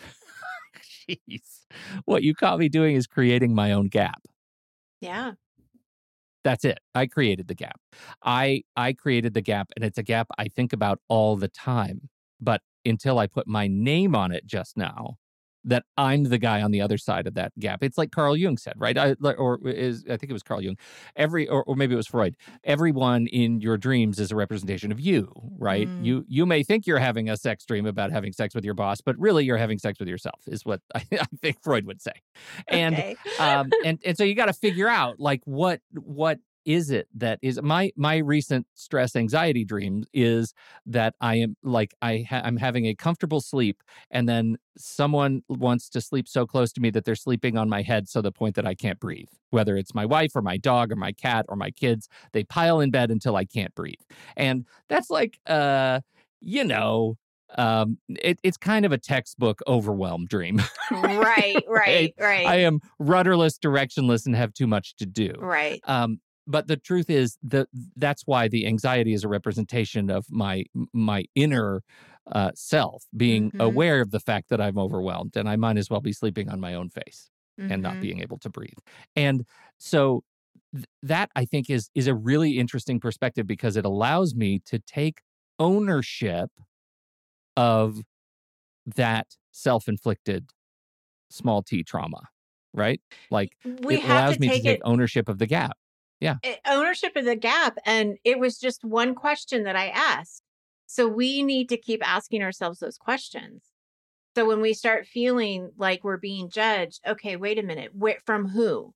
Jeez. 1.08 1.66
What 2.06 2.24
you 2.24 2.34
caught 2.34 2.58
me 2.58 2.68
doing 2.68 2.96
is 2.96 3.06
creating 3.06 3.54
my 3.54 3.70
own 3.70 3.86
gap. 3.86 4.20
Yeah. 5.00 5.34
That's 6.42 6.64
it. 6.64 6.78
I 6.92 7.06
created 7.06 7.46
the 7.46 7.54
gap. 7.54 7.80
I 8.24 8.62
I 8.74 8.94
created 8.94 9.34
the 9.34 9.40
gap 9.40 9.68
and 9.76 9.84
it's 9.84 9.98
a 9.98 10.02
gap 10.02 10.26
I 10.38 10.48
think 10.48 10.72
about 10.72 10.98
all 11.08 11.36
the 11.36 11.46
time. 11.46 12.08
But 12.40 12.62
until 12.84 13.20
I 13.20 13.28
put 13.28 13.46
my 13.46 13.68
name 13.68 14.16
on 14.16 14.32
it 14.32 14.44
just 14.44 14.76
now, 14.76 15.18
that 15.64 15.84
I'm 15.96 16.24
the 16.24 16.38
guy 16.38 16.62
on 16.62 16.70
the 16.70 16.80
other 16.80 16.98
side 16.98 17.26
of 17.26 17.34
that 17.34 17.52
gap. 17.58 17.82
It's 17.82 17.98
like 17.98 18.10
Carl 18.10 18.36
Jung 18.36 18.56
said, 18.56 18.74
right? 18.76 18.96
I, 18.96 19.14
or 19.20 19.58
is 19.68 20.04
I 20.04 20.16
think 20.16 20.30
it 20.30 20.32
was 20.32 20.42
Carl 20.42 20.62
Jung. 20.62 20.76
Every 21.16 21.48
or, 21.48 21.62
or 21.64 21.76
maybe 21.76 21.94
it 21.94 21.96
was 21.96 22.06
Freud. 22.06 22.36
Everyone 22.64 23.26
in 23.26 23.60
your 23.60 23.76
dreams 23.76 24.18
is 24.18 24.30
a 24.30 24.36
representation 24.36 24.92
of 24.92 25.00
you, 25.00 25.32
right? 25.58 25.88
Mm. 25.88 26.04
You 26.04 26.24
you 26.28 26.46
may 26.46 26.62
think 26.62 26.86
you're 26.86 26.98
having 26.98 27.28
a 27.28 27.36
sex 27.36 27.64
dream 27.64 27.86
about 27.86 28.10
having 28.10 28.32
sex 28.32 28.54
with 28.54 28.64
your 28.64 28.74
boss, 28.74 29.00
but 29.00 29.18
really 29.18 29.44
you're 29.44 29.58
having 29.58 29.78
sex 29.78 29.98
with 29.98 30.08
yourself, 30.08 30.40
is 30.46 30.64
what 30.64 30.80
I, 30.94 31.04
I 31.12 31.26
think 31.40 31.62
Freud 31.62 31.86
would 31.86 32.00
say. 32.00 32.12
And 32.66 32.94
okay. 32.94 33.16
um 33.38 33.70
and 33.84 33.98
and 34.04 34.16
so 34.16 34.24
you 34.24 34.34
got 34.34 34.46
to 34.46 34.52
figure 34.52 34.88
out 34.88 35.18
like 35.18 35.42
what 35.44 35.80
what 35.94 36.38
is 36.68 36.90
it 36.90 37.08
that 37.14 37.38
is 37.40 37.60
my 37.62 37.90
my 37.96 38.18
recent 38.18 38.66
stress 38.74 39.16
anxiety 39.16 39.64
dream 39.64 40.04
is 40.12 40.52
that 40.84 41.14
i 41.18 41.34
am 41.34 41.56
like 41.62 41.94
i 42.02 42.26
ha- 42.28 42.42
i'm 42.44 42.58
having 42.58 42.84
a 42.84 42.94
comfortable 42.94 43.40
sleep 43.40 43.82
and 44.10 44.28
then 44.28 44.58
someone 44.76 45.42
wants 45.48 45.88
to 45.88 45.98
sleep 45.98 46.28
so 46.28 46.46
close 46.46 46.70
to 46.70 46.82
me 46.82 46.90
that 46.90 47.06
they're 47.06 47.14
sleeping 47.14 47.56
on 47.56 47.70
my 47.70 47.80
head 47.80 48.06
so 48.06 48.20
the 48.20 48.30
point 48.30 48.54
that 48.54 48.66
i 48.66 48.74
can't 48.74 49.00
breathe 49.00 49.30
whether 49.48 49.78
it's 49.78 49.94
my 49.94 50.04
wife 50.04 50.36
or 50.36 50.42
my 50.42 50.58
dog 50.58 50.92
or 50.92 50.96
my 50.96 51.10
cat 51.10 51.46
or 51.48 51.56
my 51.56 51.70
kids 51.70 52.06
they 52.32 52.44
pile 52.44 52.80
in 52.80 52.90
bed 52.90 53.10
until 53.10 53.34
i 53.34 53.46
can't 53.46 53.74
breathe 53.74 54.02
and 54.36 54.66
that's 54.90 55.08
like 55.08 55.40
uh 55.46 56.00
you 56.42 56.62
know 56.64 57.16
um 57.56 57.96
it, 58.10 58.38
it's 58.42 58.58
kind 58.58 58.84
of 58.84 58.92
a 58.92 58.98
textbook 58.98 59.60
overwhelm 59.66 60.26
dream 60.26 60.60
right. 60.90 61.64
Right. 61.68 62.14
Right. 62.18 62.46
I 62.46 62.56
am 62.56 62.80
rudderless, 62.98 63.58
directionless, 63.58 64.26
and 64.26 64.34
have 64.36 64.52
too 64.52 64.66
much 64.66 64.96
to 64.96 65.06
do. 65.06 65.32
right. 65.38 65.80
Um, 65.84 66.20
but 66.48 66.68
the 66.68 66.78
truth 66.78 67.10
is 67.10 67.38
that 67.44 67.68
that's 67.96 68.24
why 68.26 68.48
the 68.48 68.66
anxiety 68.66 69.14
is 69.14 69.24
a 69.24 69.28
representation 69.28 70.10
of 70.10 70.26
my 70.30 70.64
my 70.94 71.24
inner 71.36 71.82
uh, 72.32 72.52
self 72.56 73.04
being 73.16 73.52
Mhm. 73.52 73.58
aware 73.60 74.00
of 74.02 74.10
the 74.12 74.20
fact 74.20 74.50
that 74.50 74.60
I'm 74.60 74.78
overwhelmed 74.78 75.36
and 75.36 75.48
I 75.48 75.56
might 75.56 75.78
as 75.78 75.90
well 75.90 76.00
be 76.00 76.12
sleeping 76.12 76.48
on 76.50 76.60
my 76.60 76.74
own 76.74 76.90
face 76.90 77.30
and 77.68 77.82
not 77.82 77.98
Mhm. 77.98 78.00
being 78.00 78.20
able 78.20 78.38
to 78.40 78.50
breathe. 78.50 78.78
And 79.16 79.46
so 79.78 80.24
th- 80.74 80.86
that 81.02 81.30
I 81.36 81.44
think 81.46 81.70
is 81.70 81.90
is 81.94 82.06
a 82.08 82.14
really 82.14 82.58
interesting 82.58 83.00
perspective 83.00 83.46
because 83.46 83.76
it 83.76 83.84
allows 83.86 84.34
me 84.34 84.60
to 84.66 84.78
take 84.80 85.22
ownership 85.58 86.50
of 87.56 88.02
that 88.86 89.28
self-inflicted 89.52 90.50
small 91.30 91.62
t 91.62 91.84
trauma, 91.84 92.22
right? 92.74 93.02
Like 93.30 93.56
we 93.64 94.00
it 94.02 94.02
allows 94.04 94.38
to 94.38 94.38
me 94.38 94.50
to 94.50 94.60
take 94.60 94.66
take 94.66 94.80
it 94.80 94.82
ownership 94.84 95.28
of 95.28 95.38
the 95.38 95.46
gap. 95.48 95.78
Eh, 96.42 96.56
ownership 96.66 97.16
of 97.16 97.24
the 97.24 97.36
gap 97.36 97.78
and 97.84 98.16
it 98.24 98.38
was 98.38 98.58
just 98.58 98.84
one 98.84 99.14
question 99.14 99.64
that 99.64 99.76
i 99.76 99.88
asked. 99.88 100.42
So 100.86 101.06
we 101.06 101.42
need 101.42 101.68
to 101.68 101.76
keep 101.76 102.06
asking 102.06 102.42
ourselves 102.42 102.78
those 102.78 102.96
questions. 102.96 103.62
So 104.34 104.46
when 104.46 104.62
we 104.62 104.72
start 104.72 105.06
feeling 105.06 105.70
like 105.76 106.02
we're 106.02 106.16
being 106.16 106.48
judged 106.48 107.00
okay 107.06 107.36
wait 107.36 107.58
a 107.58 107.62
minute 107.62 107.94
where 107.94 108.18
from 108.24 108.48
who? 108.48 108.94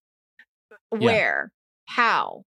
Where? 0.90 1.52
How 1.86 2.44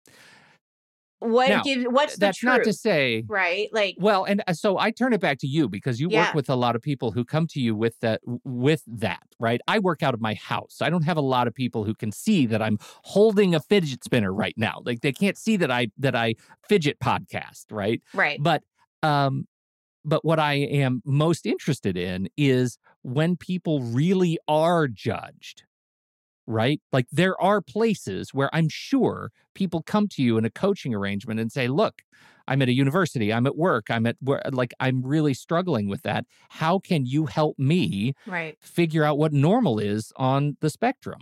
what 1.22 1.50
Now, 1.50 1.63
gives 1.63 1.86
what's 1.86 2.16
the 2.16 2.25
That's 2.28 2.38
truth 2.40 2.54
not 2.56 2.63
to 2.66 2.74
say 2.74 3.24
right 3.28 3.70
like 3.72 3.96
Well, 4.00 4.24
and 4.25 4.44
uh, 4.48 4.54
so 4.54 4.78
I 4.78 4.92
turn 4.92 5.13
it 5.13 5.22
back 5.22 5.38
to 5.40 5.48
you 5.48 5.70
because 5.70 6.00
you 6.00 6.10
Yeah. 6.10 6.25
work 6.25 6.36
with 6.36 6.50
a 6.50 6.56
lot 6.56 6.75
of 6.75 6.82
people 6.82 7.12
who 7.12 7.24
come 7.24 7.48
to 7.48 7.60
you 7.62 7.75
with 7.75 8.00
that 8.00 8.22
with 8.44 8.84
that, 8.88 9.24
right? 9.40 9.62
I 9.68 9.80
work 9.80 10.01
out 10.04 10.13
of 10.13 10.22
my 10.22 10.34
house. 10.34 10.78
I 10.82 10.90
don't 10.90 11.04
have 11.04 11.18
a 11.18 11.22
lot 11.22 11.48
of 11.48 11.54
people 11.54 11.84
who 11.86 11.94
can 11.94 12.12
see 12.12 12.46
that 12.48 12.62
I'm 12.62 12.78
holding 13.04 13.54
a 13.56 13.60
fidget 13.60 14.04
spinner 14.04 14.34
right 14.34 14.56
now. 14.58 14.82
Like 14.84 15.01
they 15.01 15.12
can't 15.13 15.38
see 15.38 15.58
that 15.58 15.72
I 15.72 15.88
that 16.00 16.16
I 16.16 16.36
fidget 16.68 17.00
podcast, 17.00 17.66
right? 17.72 18.01
right 18.13 18.40
But 18.42 18.63
um 19.04 19.48
but 20.04 20.25
what 20.25 20.40
I 20.40 20.54
am 20.56 21.01
most 21.06 21.46
interested 21.46 21.96
in 21.96 22.28
is 22.36 22.80
when 23.04 23.38
people 23.38 23.84
really 23.84 24.40
are 24.48 24.88
judged. 24.88 25.63
Right? 26.48 26.81
Like 26.91 27.07
there 27.12 27.39
are 27.41 27.62
places 27.62 28.33
where 28.33 28.50
I'm 28.53 28.67
sure 28.69 29.31
people 29.53 29.83
come 29.83 30.07
to 30.10 30.24
you 30.24 30.38
in 30.38 30.45
a 30.45 30.50
coaching 30.50 30.93
arrangement 30.93 31.39
and 31.39 31.51
say, 31.51 31.67
"Look, 31.67 32.01
I'm 32.48 32.62
at 32.62 32.69
a 32.69 32.74
university, 32.74 33.31
I'm 33.31 33.45
at 33.48 33.55
work, 33.57 33.89
I'm 33.89 34.05
at 34.07 34.17
where 34.21 34.41
like 34.51 34.74
I'm 34.79 35.01
really 35.03 35.33
struggling 35.33 35.88
with 35.88 36.01
that. 36.03 36.25
How 36.50 36.79
can 36.79 37.05
you 37.05 37.25
help 37.27 37.57
me 37.60 38.13
right 38.25 38.57
figure 38.60 39.03
out 39.03 39.17
what 39.17 39.33
normal 39.33 39.79
is 39.79 40.12
on 40.17 40.57
the 40.62 40.69
spectrum?" 40.69 41.21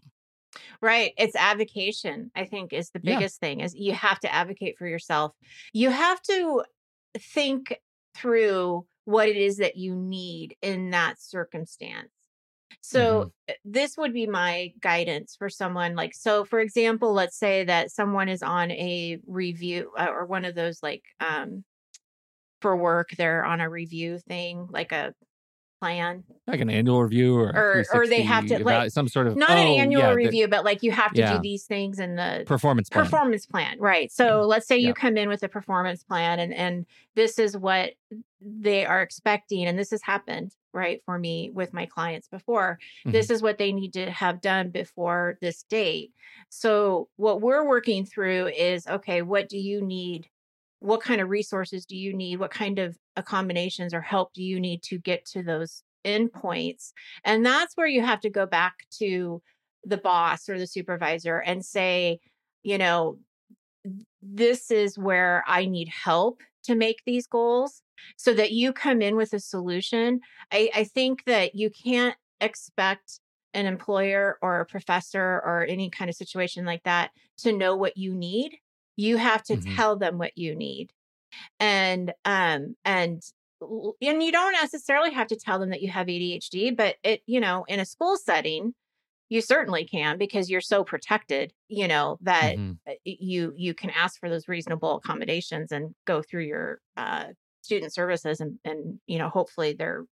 Right. 0.81 1.13
It's 1.17 1.35
advocation, 1.35 2.31
I 2.35 2.45
think, 2.45 2.73
is 2.73 2.91
the 2.91 2.99
Yeah. 3.01 3.23
biggest 3.23 3.39
thing 3.39 3.59
is 3.61 3.75
you 3.75 3.93
have 3.93 4.19
to 4.21 4.33
advocate 4.33 4.77
for 4.77 4.87
yourself. 4.87 5.33
You 5.73 5.89
have 5.89 6.21
to 6.23 6.63
think 7.17 7.79
through 8.15 8.87
what 9.05 9.29
it 9.29 9.37
is 9.37 9.57
that 9.57 9.77
you 9.77 9.95
need 9.95 10.55
in 10.61 10.91
that 10.91 11.21
circumstance. 11.21 12.11
So 12.81 13.31
uh, 13.49 13.53
this 13.65 13.97
would 13.97 14.13
be 14.13 14.25
my 14.27 14.73
guidance 14.79 15.35
for 15.35 15.49
someone 15.49 15.95
like 15.95 16.13
so 16.13 16.45
for 16.45 16.59
example, 16.59 17.13
let's 17.13 17.37
say 17.37 17.63
that 17.65 17.91
someone 17.91 18.29
is 18.29 18.41
on 18.43 18.71
a 18.71 19.19
review 19.27 19.91
uh, 19.97 20.07
or 20.09 20.25
one 20.25 20.45
of 20.45 20.55
those 20.55 20.81
like 20.83 21.03
um 21.19 21.63
for 22.61 22.75
work 22.75 23.09
they're 23.17 23.45
on 23.45 23.61
a 23.61 23.69
review 23.69 24.19
thing 24.19 24.67
like 24.69 24.91
a 24.91 25.13
plan 25.79 26.23
Like 26.45 26.59
an 26.59 26.69
annual 26.69 27.01
review 27.03 27.37
or 27.37 27.55
Or- 27.55 27.85
or 27.93 28.07
they 28.07 28.21
have 28.21 28.45
to, 28.47 28.61
like, 28.65 28.91
some 28.91 29.07
sort 29.07 29.27
of 29.27 29.37
not 29.37 29.51
oh, 29.51 29.61
an 29.61 29.79
annual 29.79 30.01
yeah, 30.03 30.11
review 30.11 30.47
but 30.49 30.65
like 30.65 30.83
you 30.83 30.91
have 30.91 31.13
to 31.13 31.19
Yeah. 31.21 31.37
do 31.37 31.41
these 31.41 31.63
things 31.65 31.99
in 31.99 32.15
the 32.15 32.43
performance 32.45 32.89
plan. 32.89 33.05
performance 33.05 33.45
plan 33.45 33.79
right 33.79 34.11
so 34.11 34.41
let's 34.41 34.67
say 34.67 34.77
you 34.77 34.93
come 34.93 35.15
in 35.15 35.29
with 35.29 35.41
a 35.43 35.47
performance 35.47 36.03
plan 36.03 36.37
and 36.39 36.53
and 36.53 36.85
this 37.15 37.39
is 37.39 37.55
what 37.55 37.93
they 38.41 38.85
are 38.85 39.01
expecting 39.01 39.65
and 39.65 39.79
this 39.79 39.91
has 39.91 40.01
happened 40.01 40.53
right 40.73 41.01
for 41.05 41.17
me 41.19 41.49
with 41.51 41.73
my 41.73 41.85
clients 41.85 42.27
before 42.27 42.79
Mhm. 43.05 43.11
this 43.11 43.29
is 43.29 43.41
what 43.41 43.57
they 43.57 43.71
need 43.71 43.93
to 43.93 44.09
have 44.11 44.41
done 44.41 44.69
before 44.69 45.37
this 45.41 45.63
date. 45.63 46.13
So 46.49 47.09
what 47.15 47.41
we're 47.41 47.67
working 47.67 48.05
through 48.05 48.47
is 48.49 48.85
okay 48.87 49.21
what 49.21 49.49
do 49.49 49.57
you 49.57 49.81
need? 49.81 50.27
What 50.79 51.01
kind 51.01 51.19
of 51.21 51.29
resources 51.29 51.85
do 51.85 51.97
you 51.97 52.13
need? 52.13 52.39
What 52.39 52.51
kind 52.51 52.79
of 52.79 52.97
accommodations 53.15 53.93
or 53.93 54.01
help 54.01 54.33
do 54.33 54.43
you 54.43 54.59
need 54.59 54.81
to 54.83 54.97
get 54.97 55.25
to 55.25 55.43
those 55.43 55.83
endpoints? 56.05 56.93
And 57.25 57.45
that's 57.45 57.75
where 57.75 57.87
you 57.87 58.01
have 58.01 58.21
to 58.21 58.29
go 58.29 58.45
back 58.45 58.75
to 58.99 59.41
the 59.83 59.97
boss 59.97 60.47
or 60.49 60.57
the 60.59 60.67
supervisor 60.67 61.39
and 61.39 61.65
say 61.65 62.19
you 62.63 62.77
know 62.77 63.17
this 64.21 64.71
is 64.71 64.97
where 64.97 65.43
I 65.47 65.65
need 65.65 65.87
help 65.89 66.41
to 66.69 66.75
make 66.75 67.03
these 67.05 67.27
goals 67.27 67.81
so 68.17 68.33
that 68.33 68.51
you 68.51 68.73
come 68.73 69.01
in 69.01 69.15
with 69.15 69.33
a 69.33 69.39
solution. 69.39 70.21
I, 70.51 70.69
I 70.75 70.83
think 70.83 71.25
that 71.25 71.55
you 71.55 71.69
can't 71.69 72.15
expect 72.41 73.19
an 73.53 73.65
employer 73.65 74.37
or 74.41 74.59
a 74.59 74.65
professor 74.65 75.21
or 75.21 75.65
any 75.67 75.89
kind 75.89 76.09
of 76.09 76.15
situation 76.15 76.65
like 76.65 76.83
that 76.83 77.11
to 77.39 77.51
know 77.51 77.75
what 77.75 77.97
you 77.97 78.13
need. 78.15 78.57
You 78.95 79.17
have 79.17 79.43
to 79.43 79.57
Mhm. 79.57 79.77
tell 79.77 79.95
them 79.97 80.17
what 80.17 80.37
you 80.37 80.55
need. 80.55 80.91
And 81.59 82.13
um 82.25 82.75
and 82.85 83.21
and 84.01 84.23
you 84.23 84.31
don't 84.31 84.53
necessarily 84.53 85.11
have 85.11 85.27
to 85.27 85.35
tell 85.35 85.59
them 85.59 85.69
that 85.69 85.81
you 85.81 85.89
have 85.89 86.09
ADHD, 86.09 86.71
but 86.71 86.95
it, 87.03 87.21
you 87.25 87.39
know, 87.39 87.65
in 87.67 87.79
a 87.79 87.85
school 87.85 88.17
setting, 88.17 88.73
you 89.29 89.41
certainly 89.41 89.85
can 89.85 90.17
because 90.17 90.49
you're 90.49 90.61
so 90.61 90.83
protected, 90.83 91.53
you 91.67 91.87
know, 91.87 92.17
that 92.21 92.57
Mhm. 92.57 92.79
uh, 92.89 92.93
you 93.05 93.53
you 93.55 93.73
can 93.73 93.89
ask 93.91 94.19
for 94.19 94.29
those 94.29 94.47
reasonable 94.47 94.97
accommodations 94.97 95.71
and 95.71 95.93
go 96.05 96.21
through 96.21 96.43
your 96.45 96.81
uh, 96.97 97.27
student 97.61 97.93
services 97.93 98.39
and 98.41 98.59
and 98.65 98.99
you 99.07 99.17
know 99.17 99.29
hopefully 99.29 99.73
they're 99.73 100.05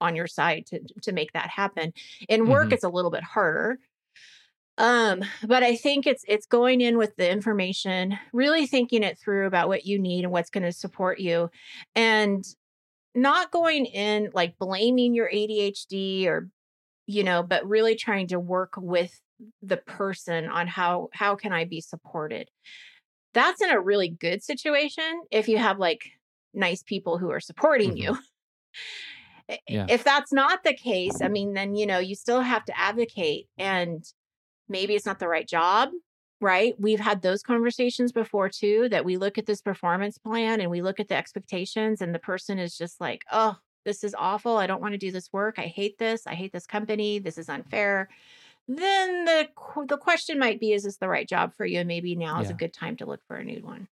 on 0.00 0.16
your 0.16 0.26
side 0.28 0.66
to 0.66 0.80
to 1.02 1.12
make 1.12 1.32
that 1.32 1.50
happen 1.50 1.92
in 2.28 2.46
work 2.48 2.72
Mhm. 2.72 2.74
it's 2.74 2.84
a 2.84 2.88
little 2.88 3.10
bit 3.10 3.22
harder 3.24 3.78
um 4.78 5.22
but 5.46 5.62
i 5.62 5.74
think 5.74 6.06
it's 6.06 6.24
it's 6.28 6.46
going 6.46 6.80
in 6.80 6.96
with 6.96 7.14
the 7.16 7.28
information 7.30 8.16
really 8.32 8.66
thinking 8.66 9.02
it 9.02 9.18
through 9.18 9.46
about 9.46 9.68
what 9.68 9.84
you 9.84 9.98
need 9.98 10.24
and 10.24 10.32
what's 10.32 10.50
going 10.50 10.62
to 10.62 10.72
support 10.72 11.18
you 11.18 11.50
and 11.94 12.44
not 13.14 13.52
going 13.52 13.86
in 13.86 14.30
like 14.34 14.58
blaming 14.58 15.14
your 15.14 15.30
adhd 15.30 16.26
or 16.26 16.50
you 17.08 17.24
know 17.24 17.42
but 17.42 17.66
really 17.68 17.96
trying 17.96 18.28
to 18.28 18.40
work 18.40 18.74
with 18.78 19.20
the 19.62 19.78
person 19.78 20.46
on 20.48 20.68
how 20.68 21.08
how 21.14 21.36
can 21.36 21.52
i 21.52 21.64
be 21.64 21.80
supported 21.80 22.50
that's 23.34 23.62
in 23.62 23.70
a 23.70 23.80
really 23.80 24.08
good 24.10 24.42
situation 24.42 25.22
if 25.30 25.48
you 25.48 25.58
have 25.58 25.78
like 25.78 26.02
nice 26.54 26.82
people 26.82 27.18
who 27.18 27.30
are 27.30 27.40
supporting 27.40 27.96
Mhm. 27.96 27.96
you 27.96 28.16
Yeah. 29.68 29.88
if 29.88 30.04
that's 30.04 30.32
not 30.32 30.62
the 30.64 30.74
case 30.74 31.20
i 31.20 31.28
mean 31.28 31.54
then 31.54 31.74
you 31.74 31.86
know 31.86 31.98
you 31.98 32.14
still 32.14 32.40
have 32.40 32.64
to 32.64 32.78
advocate 32.78 33.48
and 33.58 34.04
maybe 34.68 34.94
it's 34.94 35.06
not 35.06 35.18
the 35.20 35.28
right 35.28 35.48
job 35.48 35.90
right 36.40 36.74
we've 36.78 37.00
had 37.00 37.22
those 37.22 37.42
conversations 37.42 38.12
before 38.12 38.48
too 38.48 38.88
that 38.90 39.04
we 39.04 39.16
look 39.18 39.38
at 39.38 39.46
this 39.46 39.62
performance 39.62 40.18
plan 40.18 40.60
and 40.60 40.70
we 40.70 40.82
look 40.82 41.00
at 41.00 41.08
the 41.08 41.16
expectations 41.16 42.02
and 42.02 42.14
the 42.14 42.20
person 42.20 42.58
is 42.58 42.76
just 42.76 43.00
like 43.00 43.22
oh 43.32 43.56
this 43.84 44.04
is 44.04 44.14
awful 44.18 44.56
i 44.56 44.66
don't 44.66 44.80
want 44.80 44.92
to 44.92 44.98
do 44.98 45.10
this 45.10 45.32
work 45.32 45.58
i 45.58 45.66
hate 45.66 45.98
this 45.98 46.26
i 46.26 46.34
hate 46.34 46.52
this 46.52 46.66
company 46.66 47.18
this 47.18 47.38
is 47.38 47.48
unfair 47.48 48.08
then 48.68 49.24
the 49.24 49.48
the 49.88 49.96
question 49.96 50.38
might 50.38 50.60
be 50.60 50.72
is 50.72 50.82
this 50.82 50.98
the 50.98 51.08
right 51.08 51.26
job 51.26 51.54
for 51.54 51.64
you? 51.64 51.78
And 51.78 51.88
maybe 51.88 52.14
now 52.14 52.40
is 52.40 52.50
a 52.50 52.54
good 52.54 52.74
time 52.74 52.96
to 52.98 53.06
look 53.06 53.20
for 53.26 53.36
a 53.36 53.44
new 53.44 53.60
one. 53.62 53.88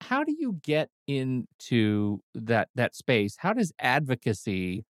How 0.00 0.22
do 0.22 0.32
you 0.38 0.60
get 0.62 0.90
into 1.08 2.22
that 2.34 2.68
that 2.76 2.94
space? 2.94 3.36
How 3.38 3.52
does 3.52 3.72
advocacy 3.80 4.84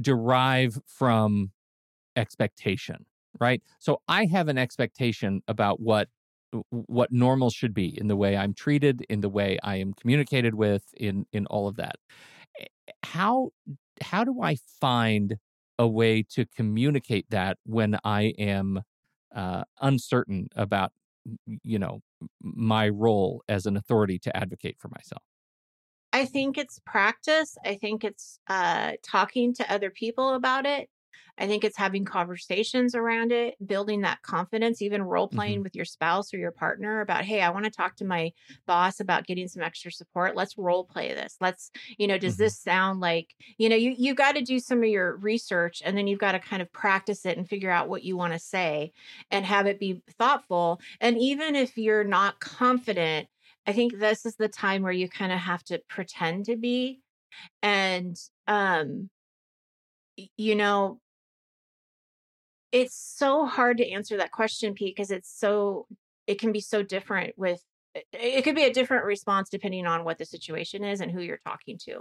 derive 0.00 0.80
from 0.86 1.52
expectation 2.16 3.06
right? 3.40 3.62
So 3.78 4.00
i 4.08 4.24
have 4.24 4.48
an 4.48 4.58
expectation 4.58 5.42
about 5.46 5.80
what 5.80 6.08
what 6.70 7.12
normal 7.12 7.50
should 7.50 7.74
be 7.74 7.96
in 8.00 8.08
the 8.08 8.16
way 8.16 8.34
i'm 8.36 8.54
treated 8.54 9.04
in 9.10 9.20
the 9.20 9.28
way 9.28 9.58
i 9.62 9.76
am 9.76 9.92
communicated 9.92 10.54
with 10.54 10.82
in 10.96 11.26
in 11.30 11.44
all 11.46 11.68
of 11.68 11.76
that 11.76 11.96
how 13.12 13.50
how 14.00 14.24
do 14.24 14.42
i 14.42 14.56
find 14.80 15.36
a 15.78 15.86
way 15.86 16.22
to 16.22 16.44
communicate 16.56 17.26
that 17.30 17.58
when 17.64 17.98
i 18.04 18.32
am 18.38 18.80
uh, 19.34 19.62
uncertain 19.80 20.48
about 20.56 20.92
you 21.62 21.78
know 21.78 22.00
my 22.42 22.88
role 22.88 23.42
as 23.48 23.66
an 23.66 23.76
authority 23.76 24.18
to 24.18 24.36
advocate 24.36 24.76
for 24.78 24.88
myself. 24.88 25.22
I 26.12 26.24
think 26.24 26.56
it's 26.56 26.80
practice. 26.86 27.56
I 27.64 27.74
think 27.74 28.02
it's 28.02 28.40
uh, 28.48 28.92
talking 29.02 29.54
to 29.54 29.72
other 29.72 29.90
people 29.90 30.34
about 30.34 30.64
it. 30.64 30.88
I 31.38 31.46
think 31.46 31.64
it's 31.64 31.76
having 31.76 32.04
conversations 32.04 32.94
around 32.94 33.32
it, 33.32 33.54
building 33.64 34.00
that 34.02 34.22
confidence, 34.22 34.82
even 34.82 35.02
role 35.02 35.28
playing 35.28 35.62
with 35.62 35.74
your 35.74 35.84
spouse 35.84 36.34
or 36.34 36.38
your 36.38 36.50
partner 36.52 37.00
about, 37.00 37.24
hey, 37.24 37.40
I 37.42 37.50
want 37.50 37.64
to 37.64 37.70
talk 37.70 37.96
to 37.96 38.04
my 38.04 38.32
boss 38.66 39.00
about 39.00 39.26
getting 39.26 39.48
some 39.48 39.62
extra 39.62 39.90
support. 39.92 40.36
Let's 40.36 40.58
role 40.58 40.84
play 40.84 41.14
this. 41.14 41.36
Let's, 41.40 41.70
you 41.96 42.06
know, 42.06 42.18
does 42.18 42.36
Mhm. 42.36 42.36
this 42.36 42.58
sound 42.58 43.00
like, 43.00 43.34
you 43.58 43.68
know, 43.68 43.76
you 43.76 43.94
you 43.96 44.14
got 44.14 44.32
to 44.32 44.42
do 44.42 44.58
some 44.58 44.78
of 44.82 44.88
your 44.88 45.16
research 45.16 45.82
and 45.84 45.96
then 45.96 46.06
you've 46.06 46.18
got 46.18 46.32
to 46.32 46.40
kind 46.40 46.62
of 46.62 46.72
practice 46.72 47.24
it 47.24 47.38
and 47.38 47.48
figure 47.48 47.70
out 47.70 47.88
what 47.88 48.02
you 48.04 48.16
want 48.16 48.32
to 48.32 48.38
say 48.38 48.92
and 49.30 49.44
have 49.46 49.66
it 49.66 49.78
be 49.78 50.02
thoughtful. 50.18 50.80
And 51.00 51.16
even 51.18 51.54
if 51.54 51.76
you're 51.76 52.04
not 52.04 52.40
confident, 52.40 53.28
I 53.66 53.72
think 53.72 53.98
this 53.98 54.24
is 54.26 54.36
the 54.36 54.48
time 54.48 54.82
where 54.82 54.92
you 54.92 55.08
kind 55.08 55.32
of 55.32 55.38
have 55.38 55.62
to 55.64 55.80
pretend 55.88 56.46
to 56.46 56.56
be. 56.56 57.00
And 57.62 58.16
um 58.46 59.10
you 60.36 60.54
know, 60.54 61.00
it's 62.72 62.94
so 62.94 63.46
hard 63.46 63.78
to 63.78 63.90
answer 63.90 64.16
that 64.18 64.32
question, 64.32 64.74
Pete, 64.74 64.94
because 64.94 65.10
it's 65.10 65.32
so 65.38 65.86
it 66.26 66.38
can 66.38 66.52
be 66.52 66.60
so 66.60 66.82
different 66.82 67.34
with 67.36 67.62
it 67.94 68.04
it 68.12 68.42
could 68.42 68.54
be 68.54 68.64
a 68.64 68.72
different 68.72 69.04
response 69.04 69.48
depending 69.48 69.86
on 69.86 70.04
what 70.04 70.18
the 70.18 70.24
situation 70.24 70.84
is 70.84 71.00
and 71.00 71.10
who 71.10 71.20
you're 71.20 71.40
talking 71.46 71.78
to, 71.78 72.00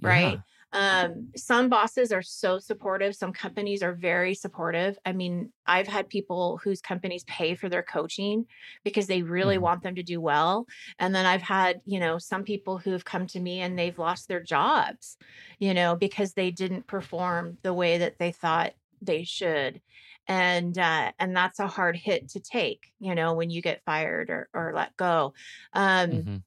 right? 0.00 0.38
Um, 0.72 1.30
some 1.36 1.68
bosses 1.68 2.12
are 2.12 2.22
so 2.22 2.58
supportive. 2.58 3.14
Some 3.16 3.32
companies 3.32 3.82
are 3.82 3.94
very 3.94 4.34
supportive. 4.34 4.98
I 5.06 5.12
mean, 5.12 5.52
I've 5.66 5.86
had 5.86 6.08
people 6.08 6.58
whose 6.58 6.80
companies 6.82 7.24
pay 7.24 7.54
for 7.54 7.68
their 7.68 7.82
coaching 7.82 8.46
because 8.84 9.06
they 9.06 9.22
really 9.22 9.56
Mhm. 9.56 9.58
want 9.58 9.82
them 9.82 9.94
to 9.94 10.02
do 10.02 10.20
well. 10.20 10.66
And 10.98 11.14
then 11.14 11.24
I've 11.24 11.42
had, 11.42 11.80
you 11.86 11.98
know, 12.00 12.18
some 12.18 12.42
people 12.44 12.78
who've 12.78 13.04
come 13.04 13.26
to 13.28 13.40
me 13.40 13.60
and 13.60 13.78
they've 13.78 13.98
lost 13.98 14.28
their 14.28 14.42
jobs, 14.42 15.16
you 15.58 15.72
know, 15.72 15.96
because 15.96 16.34
they 16.34 16.50
didn't 16.50 16.86
perform 16.86 17.58
the 17.62 17.72
way 17.74 17.98
that 17.98 18.18
they 18.18 18.32
thought 18.32 18.74
they 19.00 19.24
should. 19.24 19.80
And 20.28 20.76
uh, 20.76 21.12
and 21.18 21.36
that's 21.36 21.60
a 21.60 21.68
hard 21.68 21.96
hit 21.96 22.28
to 22.30 22.40
take, 22.40 22.92
you 22.98 23.14
know, 23.14 23.34
when 23.34 23.50
you 23.50 23.62
get 23.62 23.84
fired 23.84 24.28
or 24.30 24.48
or 24.52 24.72
let 24.74 24.96
go. 24.96 25.34
Um, 25.72 26.26
Mhm. 26.26 26.44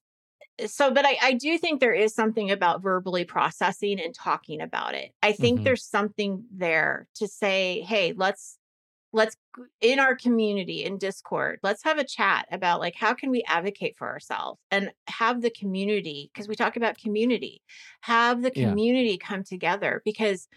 So 0.66 0.90
but 0.90 1.04
I, 1.06 1.16
I 1.22 1.32
do 1.34 1.58
think 1.58 1.80
there 1.80 1.94
is 1.94 2.14
something 2.14 2.50
about 2.50 2.82
verbally 2.82 3.24
processing 3.24 4.00
and 4.00 4.14
talking 4.14 4.60
about 4.60 4.94
it 4.94 5.12
i 5.22 5.32
think 5.32 5.60
Mhm. 5.60 5.64
there's 5.64 5.84
something 5.84 6.44
there 6.52 7.08
to 7.16 7.26
say 7.28 7.80
hey 7.82 8.14
let's 8.16 8.58
let's 9.12 9.36
in 9.80 9.98
our 9.98 10.14
community 10.14 10.84
in 10.84 10.98
discord 10.98 11.58
let's 11.62 11.82
have 11.82 11.98
a 11.98 12.04
chat 12.04 12.46
about 12.52 12.80
like 12.80 12.94
how 12.94 13.12
can 13.12 13.30
we 13.30 13.42
advocate 13.46 13.96
for 13.98 14.08
ourselves 14.08 14.60
and 14.70 14.92
have 15.08 15.42
the 15.42 15.50
community 15.50 16.30
because 16.32 16.48
we 16.48 16.54
talk 16.54 16.76
about 16.76 16.96
community 16.98 17.62
have 18.02 18.42
the 18.42 18.50
Yeah. 18.52 18.68
community 18.68 19.18
come 19.18 19.42
together 19.42 20.02
because 20.04 20.48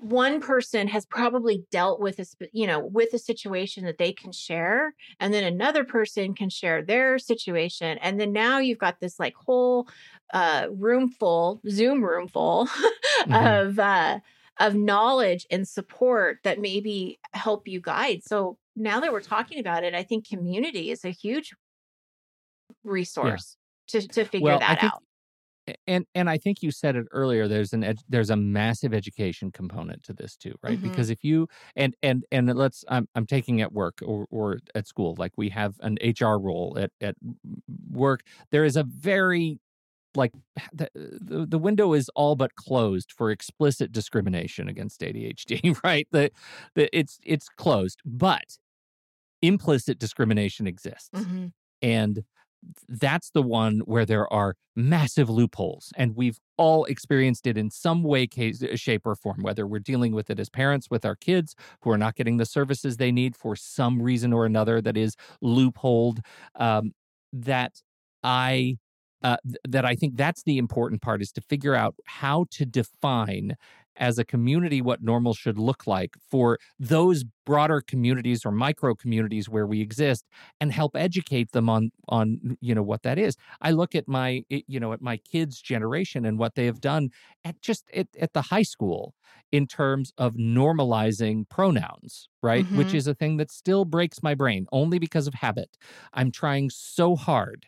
one 0.00 0.40
person 0.40 0.88
has 0.88 1.06
probably 1.06 1.64
dealt 1.70 2.00
with 2.00 2.18
a 2.18 2.26
you 2.52 2.66
know 2.66 2.80
with 2.80 3.12
a 3.14 3.18
situation 3.18 3.84
that 3.84 3.98
they 3.98 4.12
can 4.12 4.32
share 4.32 4.94
and 5.20 5.32
then 5.32 5.44
another 5.44 5.84
person 5.84 6.34
can 6.34 6.50
share 6.50 6.82
their 6.84 7.18
situation 7.18 7.98
and 7.98 8.20
then 8.20 8.32
now 8.32 8.58
you've 8.58 8.78
got 8.78 9.00
this 9.00 9.18
like 9.18 9.34
whole 9.36 9.88
uh 10.32 10.66
room 10.70 11.08
full 11.08 11.60
zoom 11.68 12.04
room 12.04 12.28
full 12.28 12.68
Mhm. 13.26 13.60
of 13.60 13.78
uh 13.78 14.18
of 14.58 14.74
knowledge 14.74 15.46
and 15.50 15.66
support 15.66 16.38
that 16.44 16.58
maybe 16.60 17.18
help 17.32 17.66
you 17.66 17.80
guide. 17.80 18.22
So 18.22 18.58
now 18.76 19.00
that 19.00 19.12
we're 19.12 19.20
talking 19.20 19.58
about 19.58 19.84
it 19.84 19.94
i 19.94 20.02
think 20.02 20.26
community 20.28 20.90
is 20.90 21.04
a 21.04 21.10
huge 21.10 21.52
resource 22.84 23.56
to 23.88 24.06
to 24.08 24.24
figure 24.24 24.56
Well, 24.56 24.58
that 24.58 24.78
think 24.78 24.94
out 24.94 25.02
and 25.86 26.06
and 26.14 26.28
I 26.30 26.38
think 26.38 26.62
you 26.62 26.70
said 26.70 26.96
it 26.96 27.06
earlier. 27.12 27.46
There's 27.48 27.72
an 27.72 27.84
ed- 27.84 28.00
there's 28.08 28.30
a 28.30 28.36
massive 28.36 28.92
education 28.94 29.52
component 29.52 30.02
to 30.04 30.12
this 30.12 30.36
too, 30.36 30.54
right? 30.62 30.80
Mhm. 30.80 30.82
Because 30.82 31.10
if 31.10 31.22
you 31.24 31.48
and 31.76 31.94
and 32.02 32.24
and 32.32 32.52
let's 32.56 32.84
I'm 32.88 33.08
I'm 33.14 33.26
taking 33.26 33.60
at 33.60 33.72
work 33.72 33.98
or 34.04 34.26
or 34.30 34.58
at 34.74 34.86
school, 34.86 35.14
like 35.18 35.32
we 35.36 35.48
have 35.50 35.76
an 35.80 35.98
HR 36.00 36.38
role 36.40 36.76
at 36.78 36.90
at 37.00 37.16
work. 37.90 38.22
There 38.50 38.64
is 38.64 38.76
a 38.76 38.84
very 38.84 39.60
like 40.16 40.32
the, 40.72 40.90
the 40.94 41.46
the 41.46 41.58
window 41.58 41.94
is 41.94 42.10
all 42.16 42.36
but 42.36 42.54
closed 42.56 43.12
for 43.12 43.30
explicit 43.30 43.92
discrimination 43.92 44.68
against 44.68 45.02
ADHD, 45.02 45.74
right? 45.84 46.08
The 46.12 46.30
the 46.76 46.88
it's 46.98 47.18
it's 47.24 47.48
closed, 47.48 48.00
but 48.04 48.58
implicit 49.42 49.98
discrimination 49.98 50.66
exists 50.66 51.10
Mhm. 51.12 51.52
and 51.82 52.24
that's 52.88 53.30
the 53.30 53.42
one 53.42 53.80
where 53.80 54.04
there 54.04 54.30
are 54.32 54.54
massive 54.76 55.28
loopholes 55.28 55.92
and 55.96 56.16
we've 56.16 56.38
all 56.56 56.84
experienced 56.84 57.46
it 57.46 57.56
in 57.56 57.70
some 57.70 58.02
way 58.02 58.26
case, 58.26 58.62
shape 58.74 59.06
or 59.06 59.14
form 59.14 59.42
whether 59.42 59.66
we're 59.66 59.78
dealing 59.78 60.12
with 60.12 60.30
it 60.30 60.38
as 60.38 60.48
parents 60.48 60.88
with 60.90 61.04
our 61.04 61.16
kids 61.16 61.54
who 61.82 61.90
are 61.90 61.98
not 61.98 62.14
getting 62.14 62.36
the 62.36 62.46
services 62.46 62.96
they 62.96 63.12
need 63.12 63.36
for 63.36 63.56
some 63.56 64.00
reason 64.02 64.32
or 64.32 64.46
another 64.46 64.80
that 64.80 64.96
is 64.96 65.16
loopholed 65.42 66.20
um, 66.56 66.92
that 67.32 67.80
i 68.22 68.76
uh, 69.22 69.36
th- 69.44 69.56
that 69.68 69.84
i 69.84 69.94
think 69.94 70.16
that's 70.16 70.42
the 70.44 70.58
important 70.58 71.02
part 71.02 71.22
is 71.22 71.32
to 71.32 71.40
figure 71.40 71.74
out 71.74 71.94
how 72.06 72.46
to 72.50 72.64
define 72.64 73.56
as 74.00 74.18
a 74.18 74.24
community 74.24 74.82
what 74.82 75.02
normal 75.02 75.34
should 75.34 75.58
look 75.58 75.86
like 75.86 76.14
for 76.30 76.58
those 76.78 77.24
broader 77.46 77.80
communities 77.80 78.44
or 78.44 78.50
micro 78.52 78.94
communities 78.94 79.48
where 79.48 79.66
we 79.66 79.80
exist 79.80 80.26
and 80.60 80.72
help 80.72 80.96
educate 80.96 81.52
them 81.52 81.68
on 81.68 81.90
on 82.08 82.56
you 82.60 82.74
know 82.74 82.82
what 82.82 83.02
that 83.02 83.18
is 83.18 83.36
i 83.60 83.70
look 83.70 83.94
at 83.94 84.08
my 84.08 84.42
you 84.48 84.80
know 84.80 84.92
at 84.92 85.00
my 85.02 85.16
kids 85.18 85.60
generation 85.60 86.24
and 86.24 86.38
what 86.38 86.54
they 86.54 86.66
have 86.66 86.80
done 86.80 87.10
at 87.44 87.60
just 87.62 87.84
at, 87.94 88.08
at 88.20 88.32
the 88.32 88.42
high 88.42 88.62
school 88.62 89.14
in 89.52 89.66
terms 89.66 90.12
of 90.18 90.34
normalizing 90.34 91.48
pronouns 91.48 92.28
right 92.42 92.66
which 92.70 92.92
Mhm. 92.92 92.94
is 92.94 93.06
a 93.06 93.14
thing 93.14 93.36
that 93.36 93.50
still 93.50 93.84
breaks 93.84 94.22
my 94.22 94.34
brain 94.34 94.66
only 94.72 94.98
because 94.98 95.26
of 95.26 95.34
habit 95.34 95.76
i'm 96.14 96.30
trying 96.30 96.70
so 96.70 97.16
hard 97.16 97.66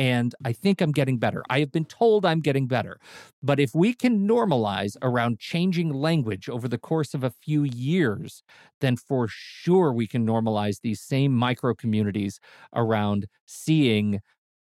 and 0.00 0.34
I 0.46 0.54
think 0.54 0.80
I'm 0.80 0.92
getting 0.92 1.18
better. 1.18 1.42
I 1.50 1.60
have 1.60 1.70
been 1.70 1.84
told 1.84 2.24
I'm 2.24 2.40
getting 2.40 2.66
better. 2.66 2.98
But 3.42 3.60
if 3.60 3.74
we 3.74 3.92
can 3.92 4.26
normalize 4.26 4.96
around 5.02 5.38
changing 5.40 5.92
language 5.92 6.48
over 6.48 6.68
the 6.68 6.78
course 6.78 7.12
of 7.12 7.22
a 7.22 7.28
few 7.28 7.64
years, 7.64 8.42
then 8.80 8.96
for 8.96 9.28
sure 9.28 9.92
we 9.92 10.06
can 10.06 10.26
normalize 10.26 10.80
these 10.80 11.02
same 11.02 11.36
micro 11.36 11.74
communities 11.74 12.40
around 12.74 13.26
seeing 13.44 14.20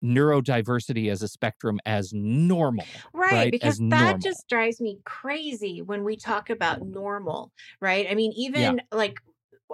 neurodiversity 0.04 1.08
as 1.08 1.22
a 1.22 1.28
spectrum 1.28 1.78
as 1.86 2.12
normal. 2.12 2.86
Right, 3.14 3.32
right, 3.32 3.52
because 3.52 3.74
as 3.74 3.78
that 3.90 4.00
normal. 4.00 4.18
just 4.18 4.48
drives 4.48 4.80
me 4.80 4.98
crazy 5.04 5.80
when 5.80 6.02
we 6.02 6.16
talk 6.16 6.50
about 6.50 6.82
normal, 6.82 7.52
right? 7.80 8.08
I 8.10 8.16
mean, 8.16 8.32
even 8.32 8.80
like 8.90 9.20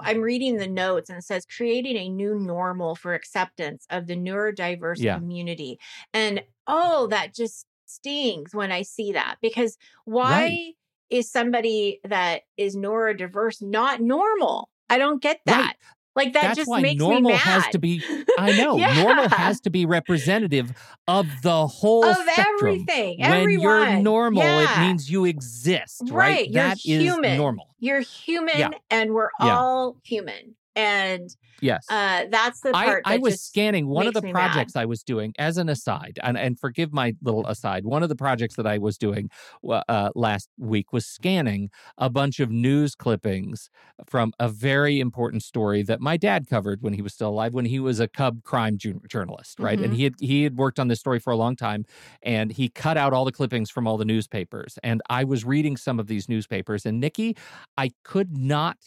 I'm 0.05 0.21
reading 0.21 0.57
the 0.57 0.69
notes 0.69 1.11
and 1.11 1.19
it 1.19 1.23
says 1.23 1.47
creating 1.47 1.97
a 1.97 2.09
new 2.09 2.35
normal 2.39 2.95
for 2.95 3.15
acceptance 3.15 3.87
of 3.91 4.07
the 4.07 4.17
neurodiverse 4.17 5.01
Yeah. 5.01 5.19
community. 5.19 5.79
And 6.13 6.43
oh, 6.67 7.07
that 7.09 7.35
just 7.35 7.67
stings 7.87 8.55
when 8.55 8.73
I 8.73 8.83
see 8.83 9.13
that 9.13 9.37
because 9.41 9.79
why 10.05 10.73
is 11.11 11.31
somebody 11.31 12.01
that 12.05 12.43
is 12.57 12.77
neurodiverse 12.77 13.63
not 13.63 14.01
normal? 14.01 14.69
I 14.89 14.99
don't 14.99 15.23
get 15.23 15.41
Right. 15.47 15.77
Like 16.17 16.33
that 16.33 16.43
That's 16.43 16.57
just 16.57 16.69
why 16.71 16.81
makes 16.81 16.99
normal 16.99 17.21
me 17.21 17.29
mad. 17.33 17.39
has 17.41 17.67
to 17.69 17.79
be 17.79 18.03
I 18.39 18.53
know 18.57 18.77
normal 18.77 19.29
has 19.29 19.61
to 19.61 19.71
be 19.71 19.85
representative 19.87 20.73
of 21.07 21.27
the 21.43 21.67
whole 21.67 22.05
of 22.07 22.17
spectrum. 22.17 22.47
everything. 22.59 23.21
When 23.21 23.33
Everyone. 23.33 23.63
you're 23.63 23.97
normal, 24.01 24.43
it 24.43 24.81
means 24.81 25.11
you 25.11 25.27
exist, 25.27 26.01
right? 26.05 26.11
Right, 26.13 26.51
you're 26.51 26.63
That 26.65 26.77
is 26.79 26.83
human. 26.85 27.37
normal. 27.37 27.69
You're 27.79 28.01
human 28.01 28.59
Yeah. 28.59 28.71
and 28.91 29.13
we're 29.13 29.29
Yeah. 29.41 29.59
all 29.59 29.97
human. 30.03 30.55
And 30.77 31.31
Yes. 31.61 31.87
uh 31.91 32.27
that's 32.31 32.61
the 32.63 32.75
part 32.77 33.07
I 33.07 33.17
that 33.19 33.19
was 33.19 33.41
scanning 33.41 33.89
one 33.89 34.07
of 34.07 34.15
the 34.15 34.23
me 34.23 34.33
mad. 34.35 34.69
projects 34.69 34.77
I 34.77 34.85
was 34.85 35.03
doing 35.03 35.33
as 35.39 35.57
an 35.59 35.69
aside, 35.69 36.19
and, 36.23 36.37
and 36.37 36.59
forgive 36.59 36.93
my 36.93 37.15
little 37.23 37.47
aside. 37.47 37.85
One 37.85 38.03
of 38.03 38.09
the 38.09 38.17
projects 38.17 38.57
that 38.57 38.67
I 38.67 38.79
was 38.79 38.99
doing 38.99 39.31
uh, 39.69 40.11
last 40.15 40.51
week 40.59 40.93
was 40.93 41.07
scanning 41.07 41.71
a 41.99 42.11
bunch 42.11 42.41
of 42.41 42.51
news 42.51 42.95
clippings 42.95 43.71
from 44.07 44.33
a 44.41 44.49
very 44.49 45.01
important 45.01 45.43
story 45.43 45.83
that 45.85 46.01
my 46.01 46.17
dad 46.17 46.47
covered 46.49 46.83
when 46.83 46.93
he 46.95 47.03
was 47.03 47.15
still 47.15 47.31
alive, 47.31 47.55
when 47.55 47.65
he 47.65 47.81
was 47.81 48.01
a 48.01 48.09
cub 48.09 48.43
crime 48.43 48.77
ju- 48.77 49.01
journalist, 49.09 49.61
right? 49.61 49.81
And 49.81 49.93
Mhm. 49.93 49.95
he 49.95 50.05
had 50.05 50.15
he 50.21 50.43
had 50.43 50.57
worked 50.57 50.79
on 50.79 50.89
this 50.89 51.01
story 51.01 51.21
for 51.21 51.33
a 51.33 51.37
long 51.37 51.57
time, 51.57 51.85
and 52.23 52.53
he 52.53 52.69
cut 52.69 52.97
out 52.97 53.13
all 53.13 53.25
the 53.25 53.33
clippings 53.33 53.71
from 53.71 53.87
all 53.87 53.97
the 53.97 54.05
newspapers. 54.05 54.79
And 54.83 55.01
I 55.09 55.25
was 55.25 55.45
reading 55.45 55.77
some 55.77 56.01
of 56.01 56.07
these 56.09 56.29
newspapers, 56.29 56.85
and 56.87 57.01
Nikki, 57.01 57.37
I 57.79 57.91
could 58.05 58.37
not 58.37 58.79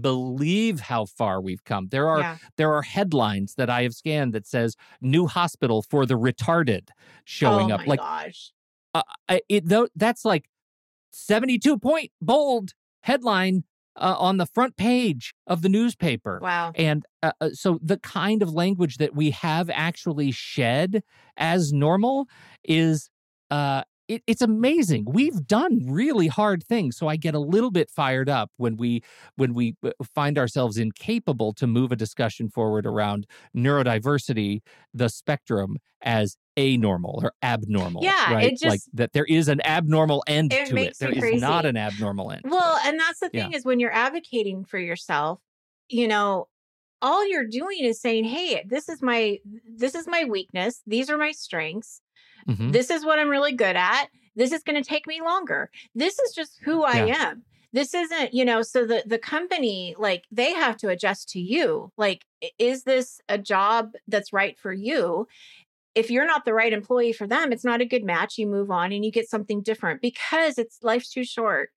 believe 0.00 0.80
how 0.80 1.06
far 1.06 1.40
we've 1.40 1.64
come. 1.64 1.88
There 1.88 2.08
are 2.08 2.20
yeah. 2.20 2.36
there 2.56 2.72
are 2.72 2.82
headlines 2.82 3.54
that 3.54 3.70
I 3.70 3.82
have 3.82 3.94
scanned 3.94 4.32
that 4.34 4.46
says 4.46 4.76
"New 5.00 5.26
Hospital 5.26 5.82
for 5.82 6.06
the 6.06 6.14
Retarded" 6.14 6.88
showing 7.24 7.72
oh 7.72 7.76
up. 7.76 7.80
my 7.80 7.86
Like 7.86 8.00
gosh. 8.00 8.52
uh, 8.94 9.02
it, 9.48 9.68
though, 9.68 9.88
that's 9.96 10.24
like 10.24 10.48
seventy-two 11.12 11.78
point 11.78 12.10
bold 12.20 12.72
headline 13.02 13.64
uh, 13.96 14.16
on 14.18 14.36
the 14.36 14.46
front 14.46 14.76
page 14.76 15.34
of 15.46 15.62
the 15.62 15.68
newspaper. 15.68 16.38
Wow. 16.42 16.72
And 16.74 17.04
uh, 17.22 17.32
uh, 17.40 17.50
so 17.52 17.78
the 17.82 17.98
kind 17.98 18.42
of 18.42 18.52
language 18.52 18.98
that 18.98 19.14
we 19.14 19.30
have 19.30 19.70
actually 19.70 20.30
shed 20.30 21.02
as 21.36 21.72
normal 21.72 22.26
is 22.64 23.10
uh 23.50 23.82
it, 24.08 24.22
it's 24.26 24.42
amazing. 24.42 25.04
We've 25.06 25.46
done 25.46 25.86
really 25.86 26.26
hard 26.26 26.64
things, 26.64 26.96
so 26.96 27.08
I 27.08 27.16
get 27.16 27.34
a 27.34 27.38
little 27.38 27.70
bit 27.70 27.90
fired 27.90 28.28
up 28.28 28.50
when 28.56 28.76
we 28.76 29.02
when 29.36 29.54
we 29.54 29.76
uh, 29.84 29.90
find 30.14 30.38
ourselves 30.38 30.78
incapable 30.78 31.52
to 31.54 31.66
move 31.66 31.92
a 31.92 31.96
discussion 31.96 32.48
forward 32.48 32.86
around 32.86 33.26
neurodiversity, 33.56 34.60
the 34.94 35.08
spectrum 35.08 35.76
as 36.02 36.36
anormal 36.56 37.20
or 37.22 37.32
abnormal. 37.42 38.02
Yeah, 38.02 38.32
right. 38.32 38.52
it 38.52 38.66
like 38.66 38.80
that. 38.94 39.12
There 39.12 39.26
is 39.26 39.48
an 39.48 39.60
abnormal 39.64 40.24
end 40.26 40.52
It 40.52 40.68
to 40.68 40.76
it. 40.76 40.98
There 40.98 41.12
is 41.12 41.40
not 41.40 41.66
an 41.66 41.76
abnormal 41.76 42.30
end. 42.32 42.42
Well, 42.44 42.78
and 42.84 42.98
that's 42.98 43.20
the 43.20 43.30
Yeah. 43.32 43.44
thing 43.44 43.52
is 43.52 43.64
when 43.64 43.78
you're 43.78 43.92
advocating 43.92 44.64
for 44.64 44.78
yourself, 44.78 45.40
you 45.88 46.08
know, 46.08 46.48
all 47.00 47.28
you're 47.28 47.46
doing 47.46 47.78
is 47.84 48.00
saying, 48.00 48.24
"Hey, 48.24 48.62
this 48.66 48.88
is 48.88 49.02
my 49.02 49.38
this 49.64 49.94
is 49.94 50.08
my 50.08 50.24
weakness. 50.24 50.82
These 50.86 51.10
are 51.10 51.18
my 51.18 51.30
strengths. 51.32 52.00
Mhm. 52.48 52.72
This 52.72 52.90
is 52.90 53.04
what 53.04 53.18
I'm 53.18 53.28
really 53.28 53.52
good 53.52 53.76
at. 53.76 54.06
This 54.36 54.52
is 54.52 54.62
going 54.62 54.80
to 54.82 54.88
take 54.88 55.06
me 55.06 55.20
longer. 55.20 55.70
This 55.94 56.18
is 56.18 56.32
just 56.34 56.58
who 56.62 56.84
I 56.84 57.04
Yeah. 57.04 57.30
am. 57.30 57.44
This 57.72 57.92
isn't, 57.94 58.32
you 58.32 58.44
know, 58.44 58.62
so 58.62 58.86
the 58.86 59.02
the 59.06 59.18
company 59.18 59.94
like 59.98 60.24
they 60.30 60.52
have 60.52 60.76
to 60.78 60.88
adjust 60.88 61.28
to 61.30 61.40
you. 61.40 61.92
Like 61.98 62.24
is 62.58 62.84
this 62.84 63.20
a 63.28 63.36
job 63.38 63.92
that's 64.06 64.32
right 64.32 64.58
for 64.58 64.72
you? 64.72 65.26
if 65.94 66.10
you're 66.10 66.26
not 66.26 66.44
the 66.44 66.54
right 66.54 66.72
employee 66.72 67.12
for 67.12 67.26
them, 67.26 67.52
it's 67.52 67.64
not 67.64 67.80
a 67.80 67.84
good 67.86 68.04
match. 68.04 68.38
You 68.38 68.46
move 68.46 68.70
on 68.70 68.92
and 68.92 69.04
you 69.04 69.10
get 69.10 69.28
something 69.28 69.62
different 69.62 70.00
because 70.00 70.58
it's 70.58 70.78
life's 70.82 71.10
too 71.10 71.24
short 71.24 71.70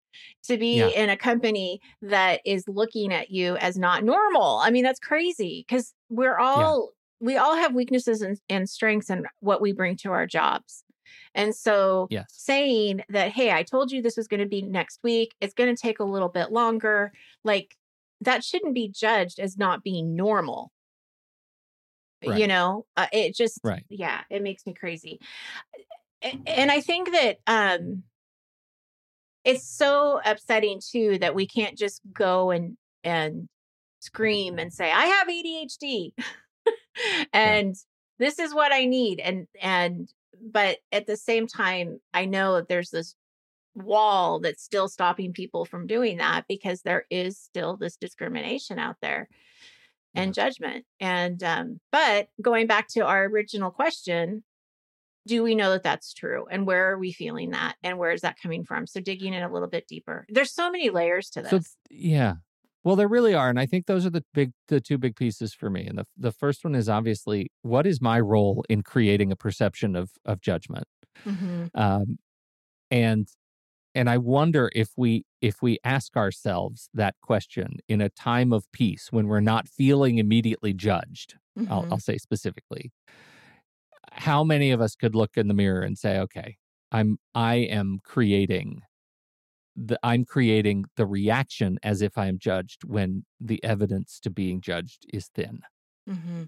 to 0.43 0.57
be 0.57 0.77
yeah. 0.77 0.87
in 0.87 1.09
a 1.09 1.15
company 1.17 1.79
that 2.01 2.41
is 2.45 2.65
looking 2.67 3.13
at 3.13 3.29
you 3.31 3.55
as 3.57 3.77
not 3.77 4.03
normal. 4.03 4.57
I 4.57 4.71
mean, 4.71 4.83
that's 4.83 4.99
crazy 4.99 5.65
because 5.67 5.93
we're 6.09 6.37
all. 6.37 6.91
We 7.19 7.37
all 7.37 7.55
have 7.55 7.73
weaknesses 7.73 8.21
and, 8.21 8.39
and 8.49 8.69
strengths 8.69 9.09
and 9.09 9.27
what 9.39 9.61
we 9.61 9.71
bring 9.71 9.95
to 9.97 10.11
our 10.11 10.25
jobs. 10.25 10.83
And 11.33 11.55
so 11.55 12.07
yes. 12.09 12.25
saying 12.29 13.03
that, 13.09 13.31
hey, 13.31 13.51
I 13.51 13.63
told 13.63 13.91
you 13.91 14.01
this 14.01 14.17
was 14.17 14.27
going 14.27 14.39
to 14.39 14.45
be 14.45 14.61
next 14.61 14.99
week, 15.03 15.33
it's 15.41 15.53
going 15.53 15.73
to 15.73 15.81
take 15.81 15.99
a 15.99 16.03
little 16.03 16.29
bit 16.29 16.51
longer, 16.51 17.11
like 17.43 17.75
that 18.21 18.43
shouldn't 18.43 18.75
be 18.75 18.89
judged 18.89 19.39
as 19.39 19.57
not 19.57 19.83
being 19.83 20.15
normal. 20.15 20.71
Right. 22.25 22.39
You 22.39 22.47
know, 22.47 22.85
uh, 22.97 23.07
it 23.13 23.35
just, 23.35 23.59
right. 23.63 23.85
yeah, 23.89 24.21
it 24.29 24.41
makes 24.41 24.65
me 24.65 24.73
crazy. 24.73 25.19
And 26.21 26.69
I 26.69 26.81
think 26.81 27.13
that 27.13 27.37
um 27.47 28.03
it's 29.45 29.65
so 29.65 30.19
upsetting 30.25 30.81
too 30.85 31.17
that 31.19 31.33
we 31.33 31.47
can't 31.47 31.77
just 31.77 32.01
go 32.11 32.51
and 32.51 32.75
and 33.05 33.47
scream 34.01 34.59
and 34.59 34.73
say, 34.73 34.91
I 34.91 35.05
have 35.05 35.27
ADHD 35.29 36.11
and 37.33 37.75
yeah. 37.75 38.25
this 38.25 38.39
is 38.39 38.53
what 38.53 38.73
I 38.73 38.85
need. 38.85 39.19
And 39.19 39.47
and 39.61 40.11
but 40.41 40.77
at 40.91 41.07
the 41.07 41.17
same 41.17 41.47
time, 41.47 41.99
I 42.13 42.25
know 42.25 42.55
that 42.55 42.69
there's 42.69 42.89
this 42.89 43.15
wall 43.75 44.39
that's 44.39 44.63
still 44.63 44.87
stopping 44.87 45.33
people 45.33 45.65
from 45.65 45.87
doing 45.87 46.17
that 46.17 46.45
because 46.47 46.81
there 46.81 47.05
is 47.09 47.37
still 47.37 47.77
this 47.77 47.95
discrimination 47.95 48.79
out 48.79 48.97
there 49.01 49.29
and 50.15 50.33
judgment. 50.33 50.85
And 50.99 51.41
um, 51.43 51.79
but 51.91 52.29
going 52.41 52.67
back 52.67 52.87
to 52.89 53.05
our 53.05 53.25
original 53.25 53.71
question, 53.71 54.43
do 55.27 55.43
we 55.43 55.55
know 55.55 55.71
that 55.71 55.83
that's 55.83 56.13
true 56.13 56.47
and 56.49 56.65
where 56.65 56.91
are 56.91 56.97
we 56.97 57.11
feeling 57.11 57.51
that 57.51 57.75
and 57.83 57.97
where 57.97 58.11
is 58.11 58.21
that 58.21 58.41
coming 58.41 58.63
from 58.63 58.87
so 58.87 58.99
digging 58.99 59.33
in 59.33 59.43
a 59.43 59.51
little 59.51 59.67
bit 59.67 59.87
deeper 59.87 60.25
there's 60.29 60.51
so 60.51 60.71
many 60.71 60.89
layers 60.89 61.29
to 61.29 61.41
this 61.41 61.51
so, 61.51 61.59
yeah 61.89 62.35
well 62.83 62.95
there 62.95 63.07
really 63.07 63.33
are 63.33 63.49
and 63.49 63.59
i 63.59 63.65
think 63.65 63.85
those 63.85 64.05
are 64.05 64.09
the 64.09 64.23
big 64.33 64.51
the 64.67 64.79
two 64.79 64.97
big 64.97 65.15
pieces 65.15 65.53
for 65.53 65.69
me 65.69 65.85
and 65.85 65.97
the, 65.97 66.05
the 66.17 66.31
first 66.31 66.63
one 66.63 66.75
is 66.75 66.89
obviously 66.89 67.51
what 67.61 67.85
is 67.85 68.01
my 68.01 68.19
role 68.19 68.63
in 68.69 68.81
creating 68.81 69.31
a 69.31 69.35
perception 69.35 69.95
of 69.95 70.11
of 70.25 70.41
judgment 70.41 70.85
mm-hmm. 71.25 71.65
um, 71.75 72.17
and 72.91 73.29
and 73.95 74.09
i 74.09 74.17
wonder 74.17 74.69
if 74.73 74.89
we 74.97 75.23
if 75.41 75.61
we 75.61 75.77
ask 75.83 76.15
ourselves 76.15 76.89
that 76.93 77.15
question 77.21 77.77
in 77.87 78.01
a 78.01 78.09
time 78.09 78.51
of 78.53 78.65
peace 78.71 79.07
when 79.11 79.27
we're 79.27 79.39
not 79.39 79.67
feeling 79.67 80.17
immediately 80.17 80.73
judged 80.73 81.35
mm-hmm. 81.57 81.71
I'll, 81.71 81.87
I'll 81.91 81.99
say 81.99 82.17
specifically 82.17 82.91
how 84.11 84.43
many 84.43 84.71
of 84.71 84.81
us 84.81 84.95
could 84.95 85.15
look 85.15 85.37
in 85.37 85.47
the 85.47 85.53
mirror 85.53 85.81
and 85.81 85.97
say 85.97 86.19
okay 86.19 86.57
i'm 86.91 87.17
i 87.35 87.55
am 87.55 87.99
creating 88.03 88.81
the 89.85 89.99
i'm 90.03 90.25
creating 90.25 90.85
the 90.97 91.05
reaction 91.05 91.77
as 91.83 92.01
if 92.01 92.17
i 92.17 92.27
am 92.27 92.37
judged 92.37 92.83
when 92.83 93.23
the 93.39 93.63
evidence 93.63 94.19
to 94.19 94.29
being 94.29 94.61
judged 94.61 95.05
is 95.13 95.27
thin 95.33 95.61
mm-hmm. 96.09 96.43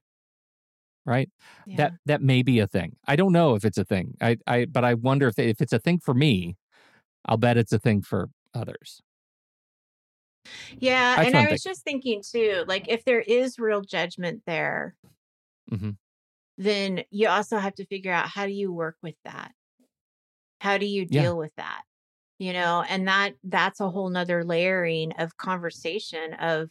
right 1.06 1.30
yeah. 1.66 1.78
that 1.78 1.94
that 2.06 2.22
may 2.22 2.42
be 2.42 2.60
a 2.60 2.68
thing 2.68 2.96
i 3.08 3.16
don't 3.16 3.32
know 3.32 3.56
if 3.56 3.64
it's 3.64 3.78
a 3.78 3.86
thing 3.86 4.16
i 4.22 4.38
i 4.48 4.66
but 4.66 4.84
i 4.84 4.94
wonder 4.94 5.28
if 5.28 5.40
if 5.40 5.62
it's 5.62 5.74
a 5.74 5.80
thing 5.80 6.00
for 6.00 6.14
me 6.14 6.58
i'll 7.26 7.38
bet 7.38 7.58
it's 7.58 7.74
a 7.74 7.80
thing 7.80 8.02
for 8.02 8.30
others 8.54 9.02
yeah 10.78 11.22
and 11.22 11.38
i 11.38 11.50
was 11.50 11.64
just 11.64 11.84
thinking 11.84 12.22
too 12.22 12.64
like 12.68 12.88
if 12.90 13.06
there 13.06 13.22
is 13.22 13.60
real 13.60 13.82
judgment 13.82 14.42
there 14.46 14.96
mm-hmm 15.72 15.92
then 16.62 17.04
you 17.10 17.28
also 17.28 17.58
have 17.58 17.74
to 17.76 17.86
figure 17.86 18.12
out 18.12 18.28
how 18.28 18.46
do 18.46 18.52
you 18.52 18.72
work 18.72 18.96
with 19.02 19.16
that? 19.26 19.52
How 20.60 20.78
do 20.78 20.86
you 20.86 21.06
deal 21.06 21.24
yeah. 21.24 21.32
with 21.32 21.56
that? 21.58 21.82
You 22.42 22.54
know, 22.54 22.84
and 22.90 23.08
that 23.08 23.34
that's 23.44 23.80
a 23.82 23.90
whole 23.92 24.10
nother 24.10 24.44
layering 24.44 25.12
of 25.20 25.38
conversation 25.38 26.34
of 26.40 26.70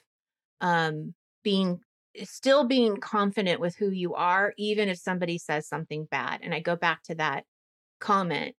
um 0.61 1.15
being 1.45 1.79
still 2.25 2.65
being 2.65 2.97
confident 2.97 3.61
with 3.61 3.77
who 3.77 3.91
you 3.91 4.17
are, 4.17 4.53
even 4.59 4.89
if 4.89 4.99
somebody 4.99 5.39
says 5.39 5.69
something 5.69 6.09
bad. 6.11 6.41
And 6.43 6.53
I 6.53 6.59
go 6.59 6.75
back 6.75 7.05
to 7.05 7.15
that 7.15 7.45
comment. 8.01 8.57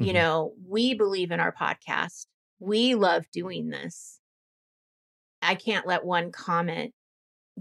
Mm-hmm. 0.00 0.04
You 0.08 0.12
know, 0.14 0.54
we 0.68 0.94
believe 0.94 1.30
in 1.30 1.38
our 1.38 1.54
podcast. 1.54 2.26
We 2.58 2.96
love 2.96 3.26
doing 3.32 3.68
this. 3.68 4.18
I 5.40 5.54
can't 5.54 5.86
let 5.86 6.04
one 6.04 6.32
comment 6.32 6.92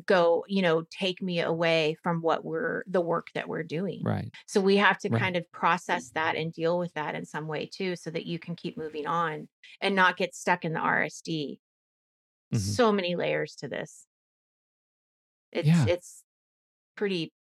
go 0.06 0.44
you 0.48 0.62
know 0.62 0.84
take 0.92 1.22
me 1.22 1.40
away 1.40 1.96
from 2.04 2.22
what 2.22 2.44
we're 2.44 2.84
the 2.88 3.00
work 3.00 3.28
that 3.34 3.48
we're 3.48 3.64
doing 3.64 4.02
right 4.04 4.30
so 4.46 4.60
we 4.60 4.76
have 4.76 4.98
to 4.98 5.10
right. 5.10 5.22
kind 5.22 5.38
of 5.38 5.50
process 5.52 6.10
that 6.10 6.36
and 6.36 6.52
deal 6.52 6.78
with 6.78 6.94
that 6.94 7.16
in 7.16 7.26
some 7.26 7.48
way 7.48 7.66
too 7.66 7.96
so 7.96 8.10
that 8.10 8.26
you 8.26 8.38
can 8.38 8.56
keep 8.56 8.78
moving 8.78 9.08
on 9.08 9.48
and 9.82 9.96
not 9.96 10.18
get 10.18 10.36
stuck 10.36 10.66
in 10.66 10.74
the 10.74 10.80
rsd 10.80 11.58
mm-hmm. 12.54 12.58
so 12.58 12.92
many 12.92 13.16
layers 13.16 13.56
to 13.56 13.68
this 13.70 14.06
it's 15.52 15.68
yeah. 15.68 15.86
it's 15.88 16.24
pretty 16.98 17.32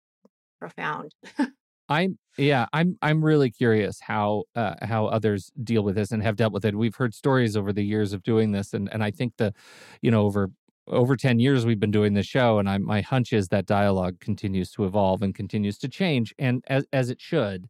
profound 0.59 1.13
I'm 1.87 2.17
yeah, 2.37 2.65
I'm 2.73 2.97
I'm 3.01 3.23
really 3.23 3.51
curious 3.51 3.99
how 4.01 4.45
uh, 4.55 4.73
how 4.81 5.05
others 5.05 5.51
deal 5.63 5.83
with 5.83 5.95
this 5.95 6.11
and 6.11 6.23
have 6.23 6.35
dealt 6.35 6.51
with 6.51 6.65
it. 6.65 6.75
We've 6.75 6.95
heard 6.95 7.13
stories 7.13 7.55
over 7.55 7.71
the 7.71 7.83
years 7.83 8.11
of 8.11 8.23
doing 8.23 8.51
this, 8.51 8.73
and 8.73 8.91
and 8.91 9.03
I 9.03 9.11
think 9.11 9.33
the, 9.37 9.53
you 10.01 10.09
know, 10.09 10.23
over 10.23 10.49
over 10.87 11.15
10 11.15 11.39
years 11.39 11.65
we've 11.65 11.79
been 11.79 11.91
doing 11.91 12.13
this 12.13 12.25
show 12.25 12.59
and 12.59 12.69
I, 12.69 12.77
my 12.77 13.01
hunch 13.01 13.33
is 13.33 13.47
that 13.49 13.65
dialogue 13.65 14.19
continues 14.19 14.71
to 14.71 14.85
evolve 14.85 15.21
and 15.21 15.33
continues 15.33 15.77
to 15.79 15.87
change 15.87 16.33
and 16.37 16.63
as, 16.67 16.85
as 16.93 17.09
it 17.09 17.19
should. 17.21 17.67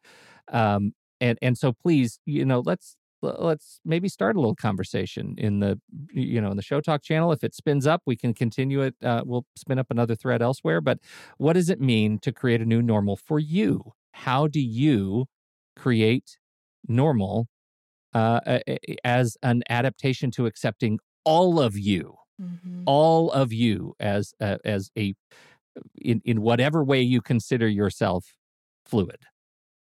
Um, 0.52 0.94
and 1.22 1.40
and 1.42 1.58
so 1.58 1.72
please 1.72 2.20
you 2.26 2.44
know 2.44 2.62
let's 2.66 2.98
let's 3.22 3.80
maybe 3.86 4.10
start 4.10 4.36
a 4.36 4.40
little 4.40 4.56
conversation 4.56 5.34
in 5.38 5.60
the 5.60 5.80
you 6.14 6.42
know 6.42 6.52
in 6.52 6.58
the 6.58 6.64
show 6.64 6.82
talk 6.82 7.02
channel. 7.04 7.32
If 7.32 7.44
it 7.44 7.56
spins 7.56 7.88
up 7.88 8.02
we 8.06 8.16
can 8.16 8.34
continue 8.34 8.82
it 8.82 8.96
uh, 9.04 9.24
we'll 9.26 9.46
spin 9.56 9.80
up 9.80 9.88
another 9.90 10.16
thread 10.16 10.42
elsewhere 10.42 10.82
but 10.82 11.00
what 11.38 11.54
does 11.54 11.70
it 11.70 11.80
mean 11.80 12.20
to 12.20 12.32
create 12.32 12.62
a 12.62 12.66
new 12.66 12.82
normal 12.82 13.16
for 13.16 13.40
you? 13.40 13.94
How 14.12 14.48
do 14.48 14.60
you 14.60 15.26
create 15.78 16.38
normal 16.88 17.48
uh, 18.14 18.60
as 19.04 19.38
an 19.44 19.64
adaptation 19.70 20.32
to 20.32 20.46
accepting 20.46 21.00
all 21.26 21.60
of 21.60 21.78
you 21.78 22.16
mm-hmm. 22.42 22.84
all 22.86 23.32
of 23.32 23.54
you 23.54 23.94
as 24.00 24.34
uh, 24.40 24.58
as 24.64 24.90
a 24.98 25.14
in 25.96 26.22
in 26.26 26.42
whatever 26.42 26.84
way 26.84 27.02
you 27.02 27.22
consider 27.22 27.68
yourself 27.68 28.36
fluid. 28.86 29.24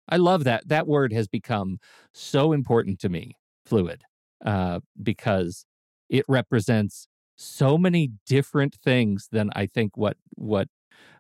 I 0.09 0.17
love 0.17 0.45
that 0.45 0.69
that 0.69 0.87
word 0.87 1.13
has 1.13 1.29
become 1.29 1.79
so 2.13 2.53
important 2.53 2.99
to 3.01 3.09
me, 3.09 3.37
fluid, 3.65 4.03
uh, 4.45 4.81
because 5.01 5.65
it 6.09 6.25
represents 6.29 7.07
so 7.37 7.79
many 7.79 8.11
different 8.27 8.77
things 8.85 9.29
than 9.31 9.51
I 9.55 9.67
think 9.67 9.97
what 9.97 10.17
what 10.35 10.69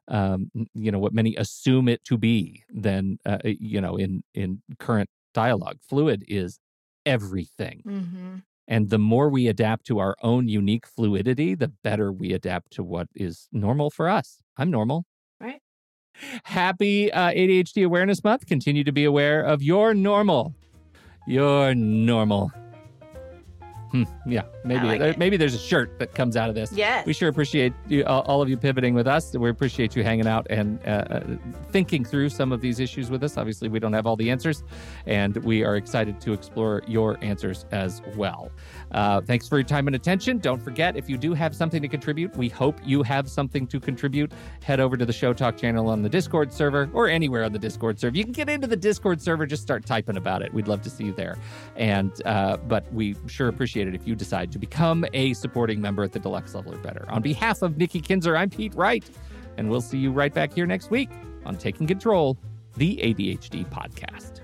um, 0.09 0.51
you 0.75 0.90
know 0.90 0.99
what 0.99 1.14
many 1.14 1.37
assume 1.37 1.88
it 1.88 2.05
to 2.05 2.19
be 2.19 2.64
than 2.69 3.19
uh, 3.25 3.38
you 3.45 3.81
know 3.81 3.97
in 3.97 4.23
in 4.35 4.62
current 4.79 5.09
dialogue. 5.33 5.79
Fluid 5.88 6.25
is 6.29 6.59
everything. 7.07 7.83
Mm-hmm. 7.87 8.37
And 8.70 8.88
the 8.88 8.98
more 8.98 9.28
we 9.28 9.48
adapt 9.48 9.85
to 9.87 9.98
our 9.98 10.16
own 10.22 10.46
unique 10.46 10.87
fluidity, 10.87 11.56
the 11.56 11.72
better 11.83 12.12
we 12.12 12.33
adapt 12.33 12.70
to 12.74 12.85
what 12.85 13.09
is 13.16 13.48
normal 13.50 13.90
for 13.90 14.09
us. 14.09 14.42
I'm 14.56 14.70
normal. 14.70 15.06
Right. 15.40 15.61
Happy 16.44 17.12
uh, 17.12 17.33
ADHD 17.33 17.85
Awareness 17.85 18.22
Month. 18.22 18.46
Continue 18.46 18.85
to 18.85 18.92
be 18.92 19.04
aware 19.04 19.42
of 19.42 19.61
your 19.61 19.92
normal. 19.92 20.54
Your 21.26 21.74
normal. 21.74 22.52
Hmm, 23.92 24.05
yeah, 24.24 24.42
maybe 24.64 24.87
like 24.87 25.18
maybe 25.18 25.37
there's 25.37 25.55
a 25.55 25.59
shirt 25.59 25.98
that 25.98 26.14
comes 26.14 26.37
out 26.37 26.48
of 26.48 26.55
this. 26.55 26.72
Yeah, 26.72 27.03
we 27.05 27.12
sure 27.12 27.29
appreciate 27.29 27.72
you, 27.88 28.05
all 28.05 28.40
of 28.40 28.48
you 28.48 28.57
pivoting 28.57 28.94
with 28.94 29.09
us. 29.09 29.35
We 29.35 29.50
appreciate 29.50 29.96
you 29.96 30.05
hanging 30.05 30.26
out 30.26 30.46
and 30.48 30.79
uh, 30.87 30.90
uh, 30.90 31.20
thinking 31.72 32.05
through 32.05 32.29
some 32.29 32.53
of 32.53 32.61
these 32.61 32.79
issues 32.79 33.11
with 33.11 33.24
us. 33.24 33.37
Obviously, 33.37 33.68
we 33.68 33.81
don't 33.81 33.92
have 33.92 34.07
all 34.07 34.16
the 34.16 34.31
answers, 34.31 34.62
and 35.07 35.37
we 35.38 35.64
are 35.64 35.76
excited 35.76 36.20
to 36.20 36.33
explore 36.33 36.83
your 36.87 37.18
answers 37.20 37.66
as 37.72 38.00
well. 38.16 38.53
Uh, 38.92 39.20
thanks 39.20 39.48
for 39.48 39.59
your 39.59 39.64
time 39.64 39.87
and 39.88 39.96
attention. 39.96 40.38
Don't 40.38 40.62
forget, 40.62 40.96
if 40.96 41.09
you 41.09 41.16
do 41.16 41.35
have 41.35 41.55
something 41.55 41.83
to 41.83 41.88
contribute, 41.88 42.37
we 42.37 42.48
hope 42.48 42.79
you 42.85 43.03
have 43.03 43.29
something 43.29 43.66
to 43.68 43.81
contribute. 43.81 44.33
Head 44.62 44.81
over 44.81 44.96
to 44.96 45.05
the 45.05 45.12
Show 45.12 45.33
Talk 45.33 45.57
channel 45.57 45.88
on 45.88 46.03
the 46.03 46.09
Discord 46.09 46.53
server 46.53 46.88
or 46.92 47.09
anywhere 47.09 47.44
on 47.44 47.53
the 47.53 47.59
Discord 47.59 47.98
server. 47.98 48.16
You 48.16 48.24
can 48.24 48.33
get 48.33 48.48
into 48.48 48.66
the 48.66 48.76
Discord 48.76 49.20
server. 49.20 49.46
Just 49.46 49.62
start 49.62 49.85
typing 49.85 50.16
about 50.16 50.42
it. 50.42 50.53
We'd 50.55 50.68
love 50.68 50.83
to 50.83 50.90
see 50.90 51.05
you 51.05 51.12
there. 51.12 51.38
And 51.76 52.12
uh, 52.24 52.57
but 52.57 52.92
we 52.92 53.16
sure 53.26 53.48
appreciate 53.48 53.80
if 53.88 54.07
you 54.07 54.14
decide 54.14 54.53
to 54.53 54.59
become 54.59 55.05
a 55.12 55.33
supporting 55.35 55.81
member 55.81 56.03
at 56.03 56.12
the 56.12 56.19
deluxe 56.19 56.55
level 56.55 56.75
or 56.75 56.79
better. 56.79 57.07
On 57.09 57.23
behalf 57.23 57.62
of 57.62 57.77
Nikki 57.77 58.01
Kinzer, 58.01 58.37
I'm 58.37 58.51
Pete 58.51 58.75
Wright, 58.75 59.05
and 59.57 59.71
we'll 59.71 59.81
see 59.81 59.99
you 59.99 60.12
right 60.12 60.33
back 60.33 60.53
here 60.53 60.66
next 60.66 60.90
week 60.90 61.11
on 61.45 61.57
Taking 61.57 61.87
Control, 61.87 62.37
the 62.77 62.97
ADHD 62.99 63.69
podcast. 63.71 64.40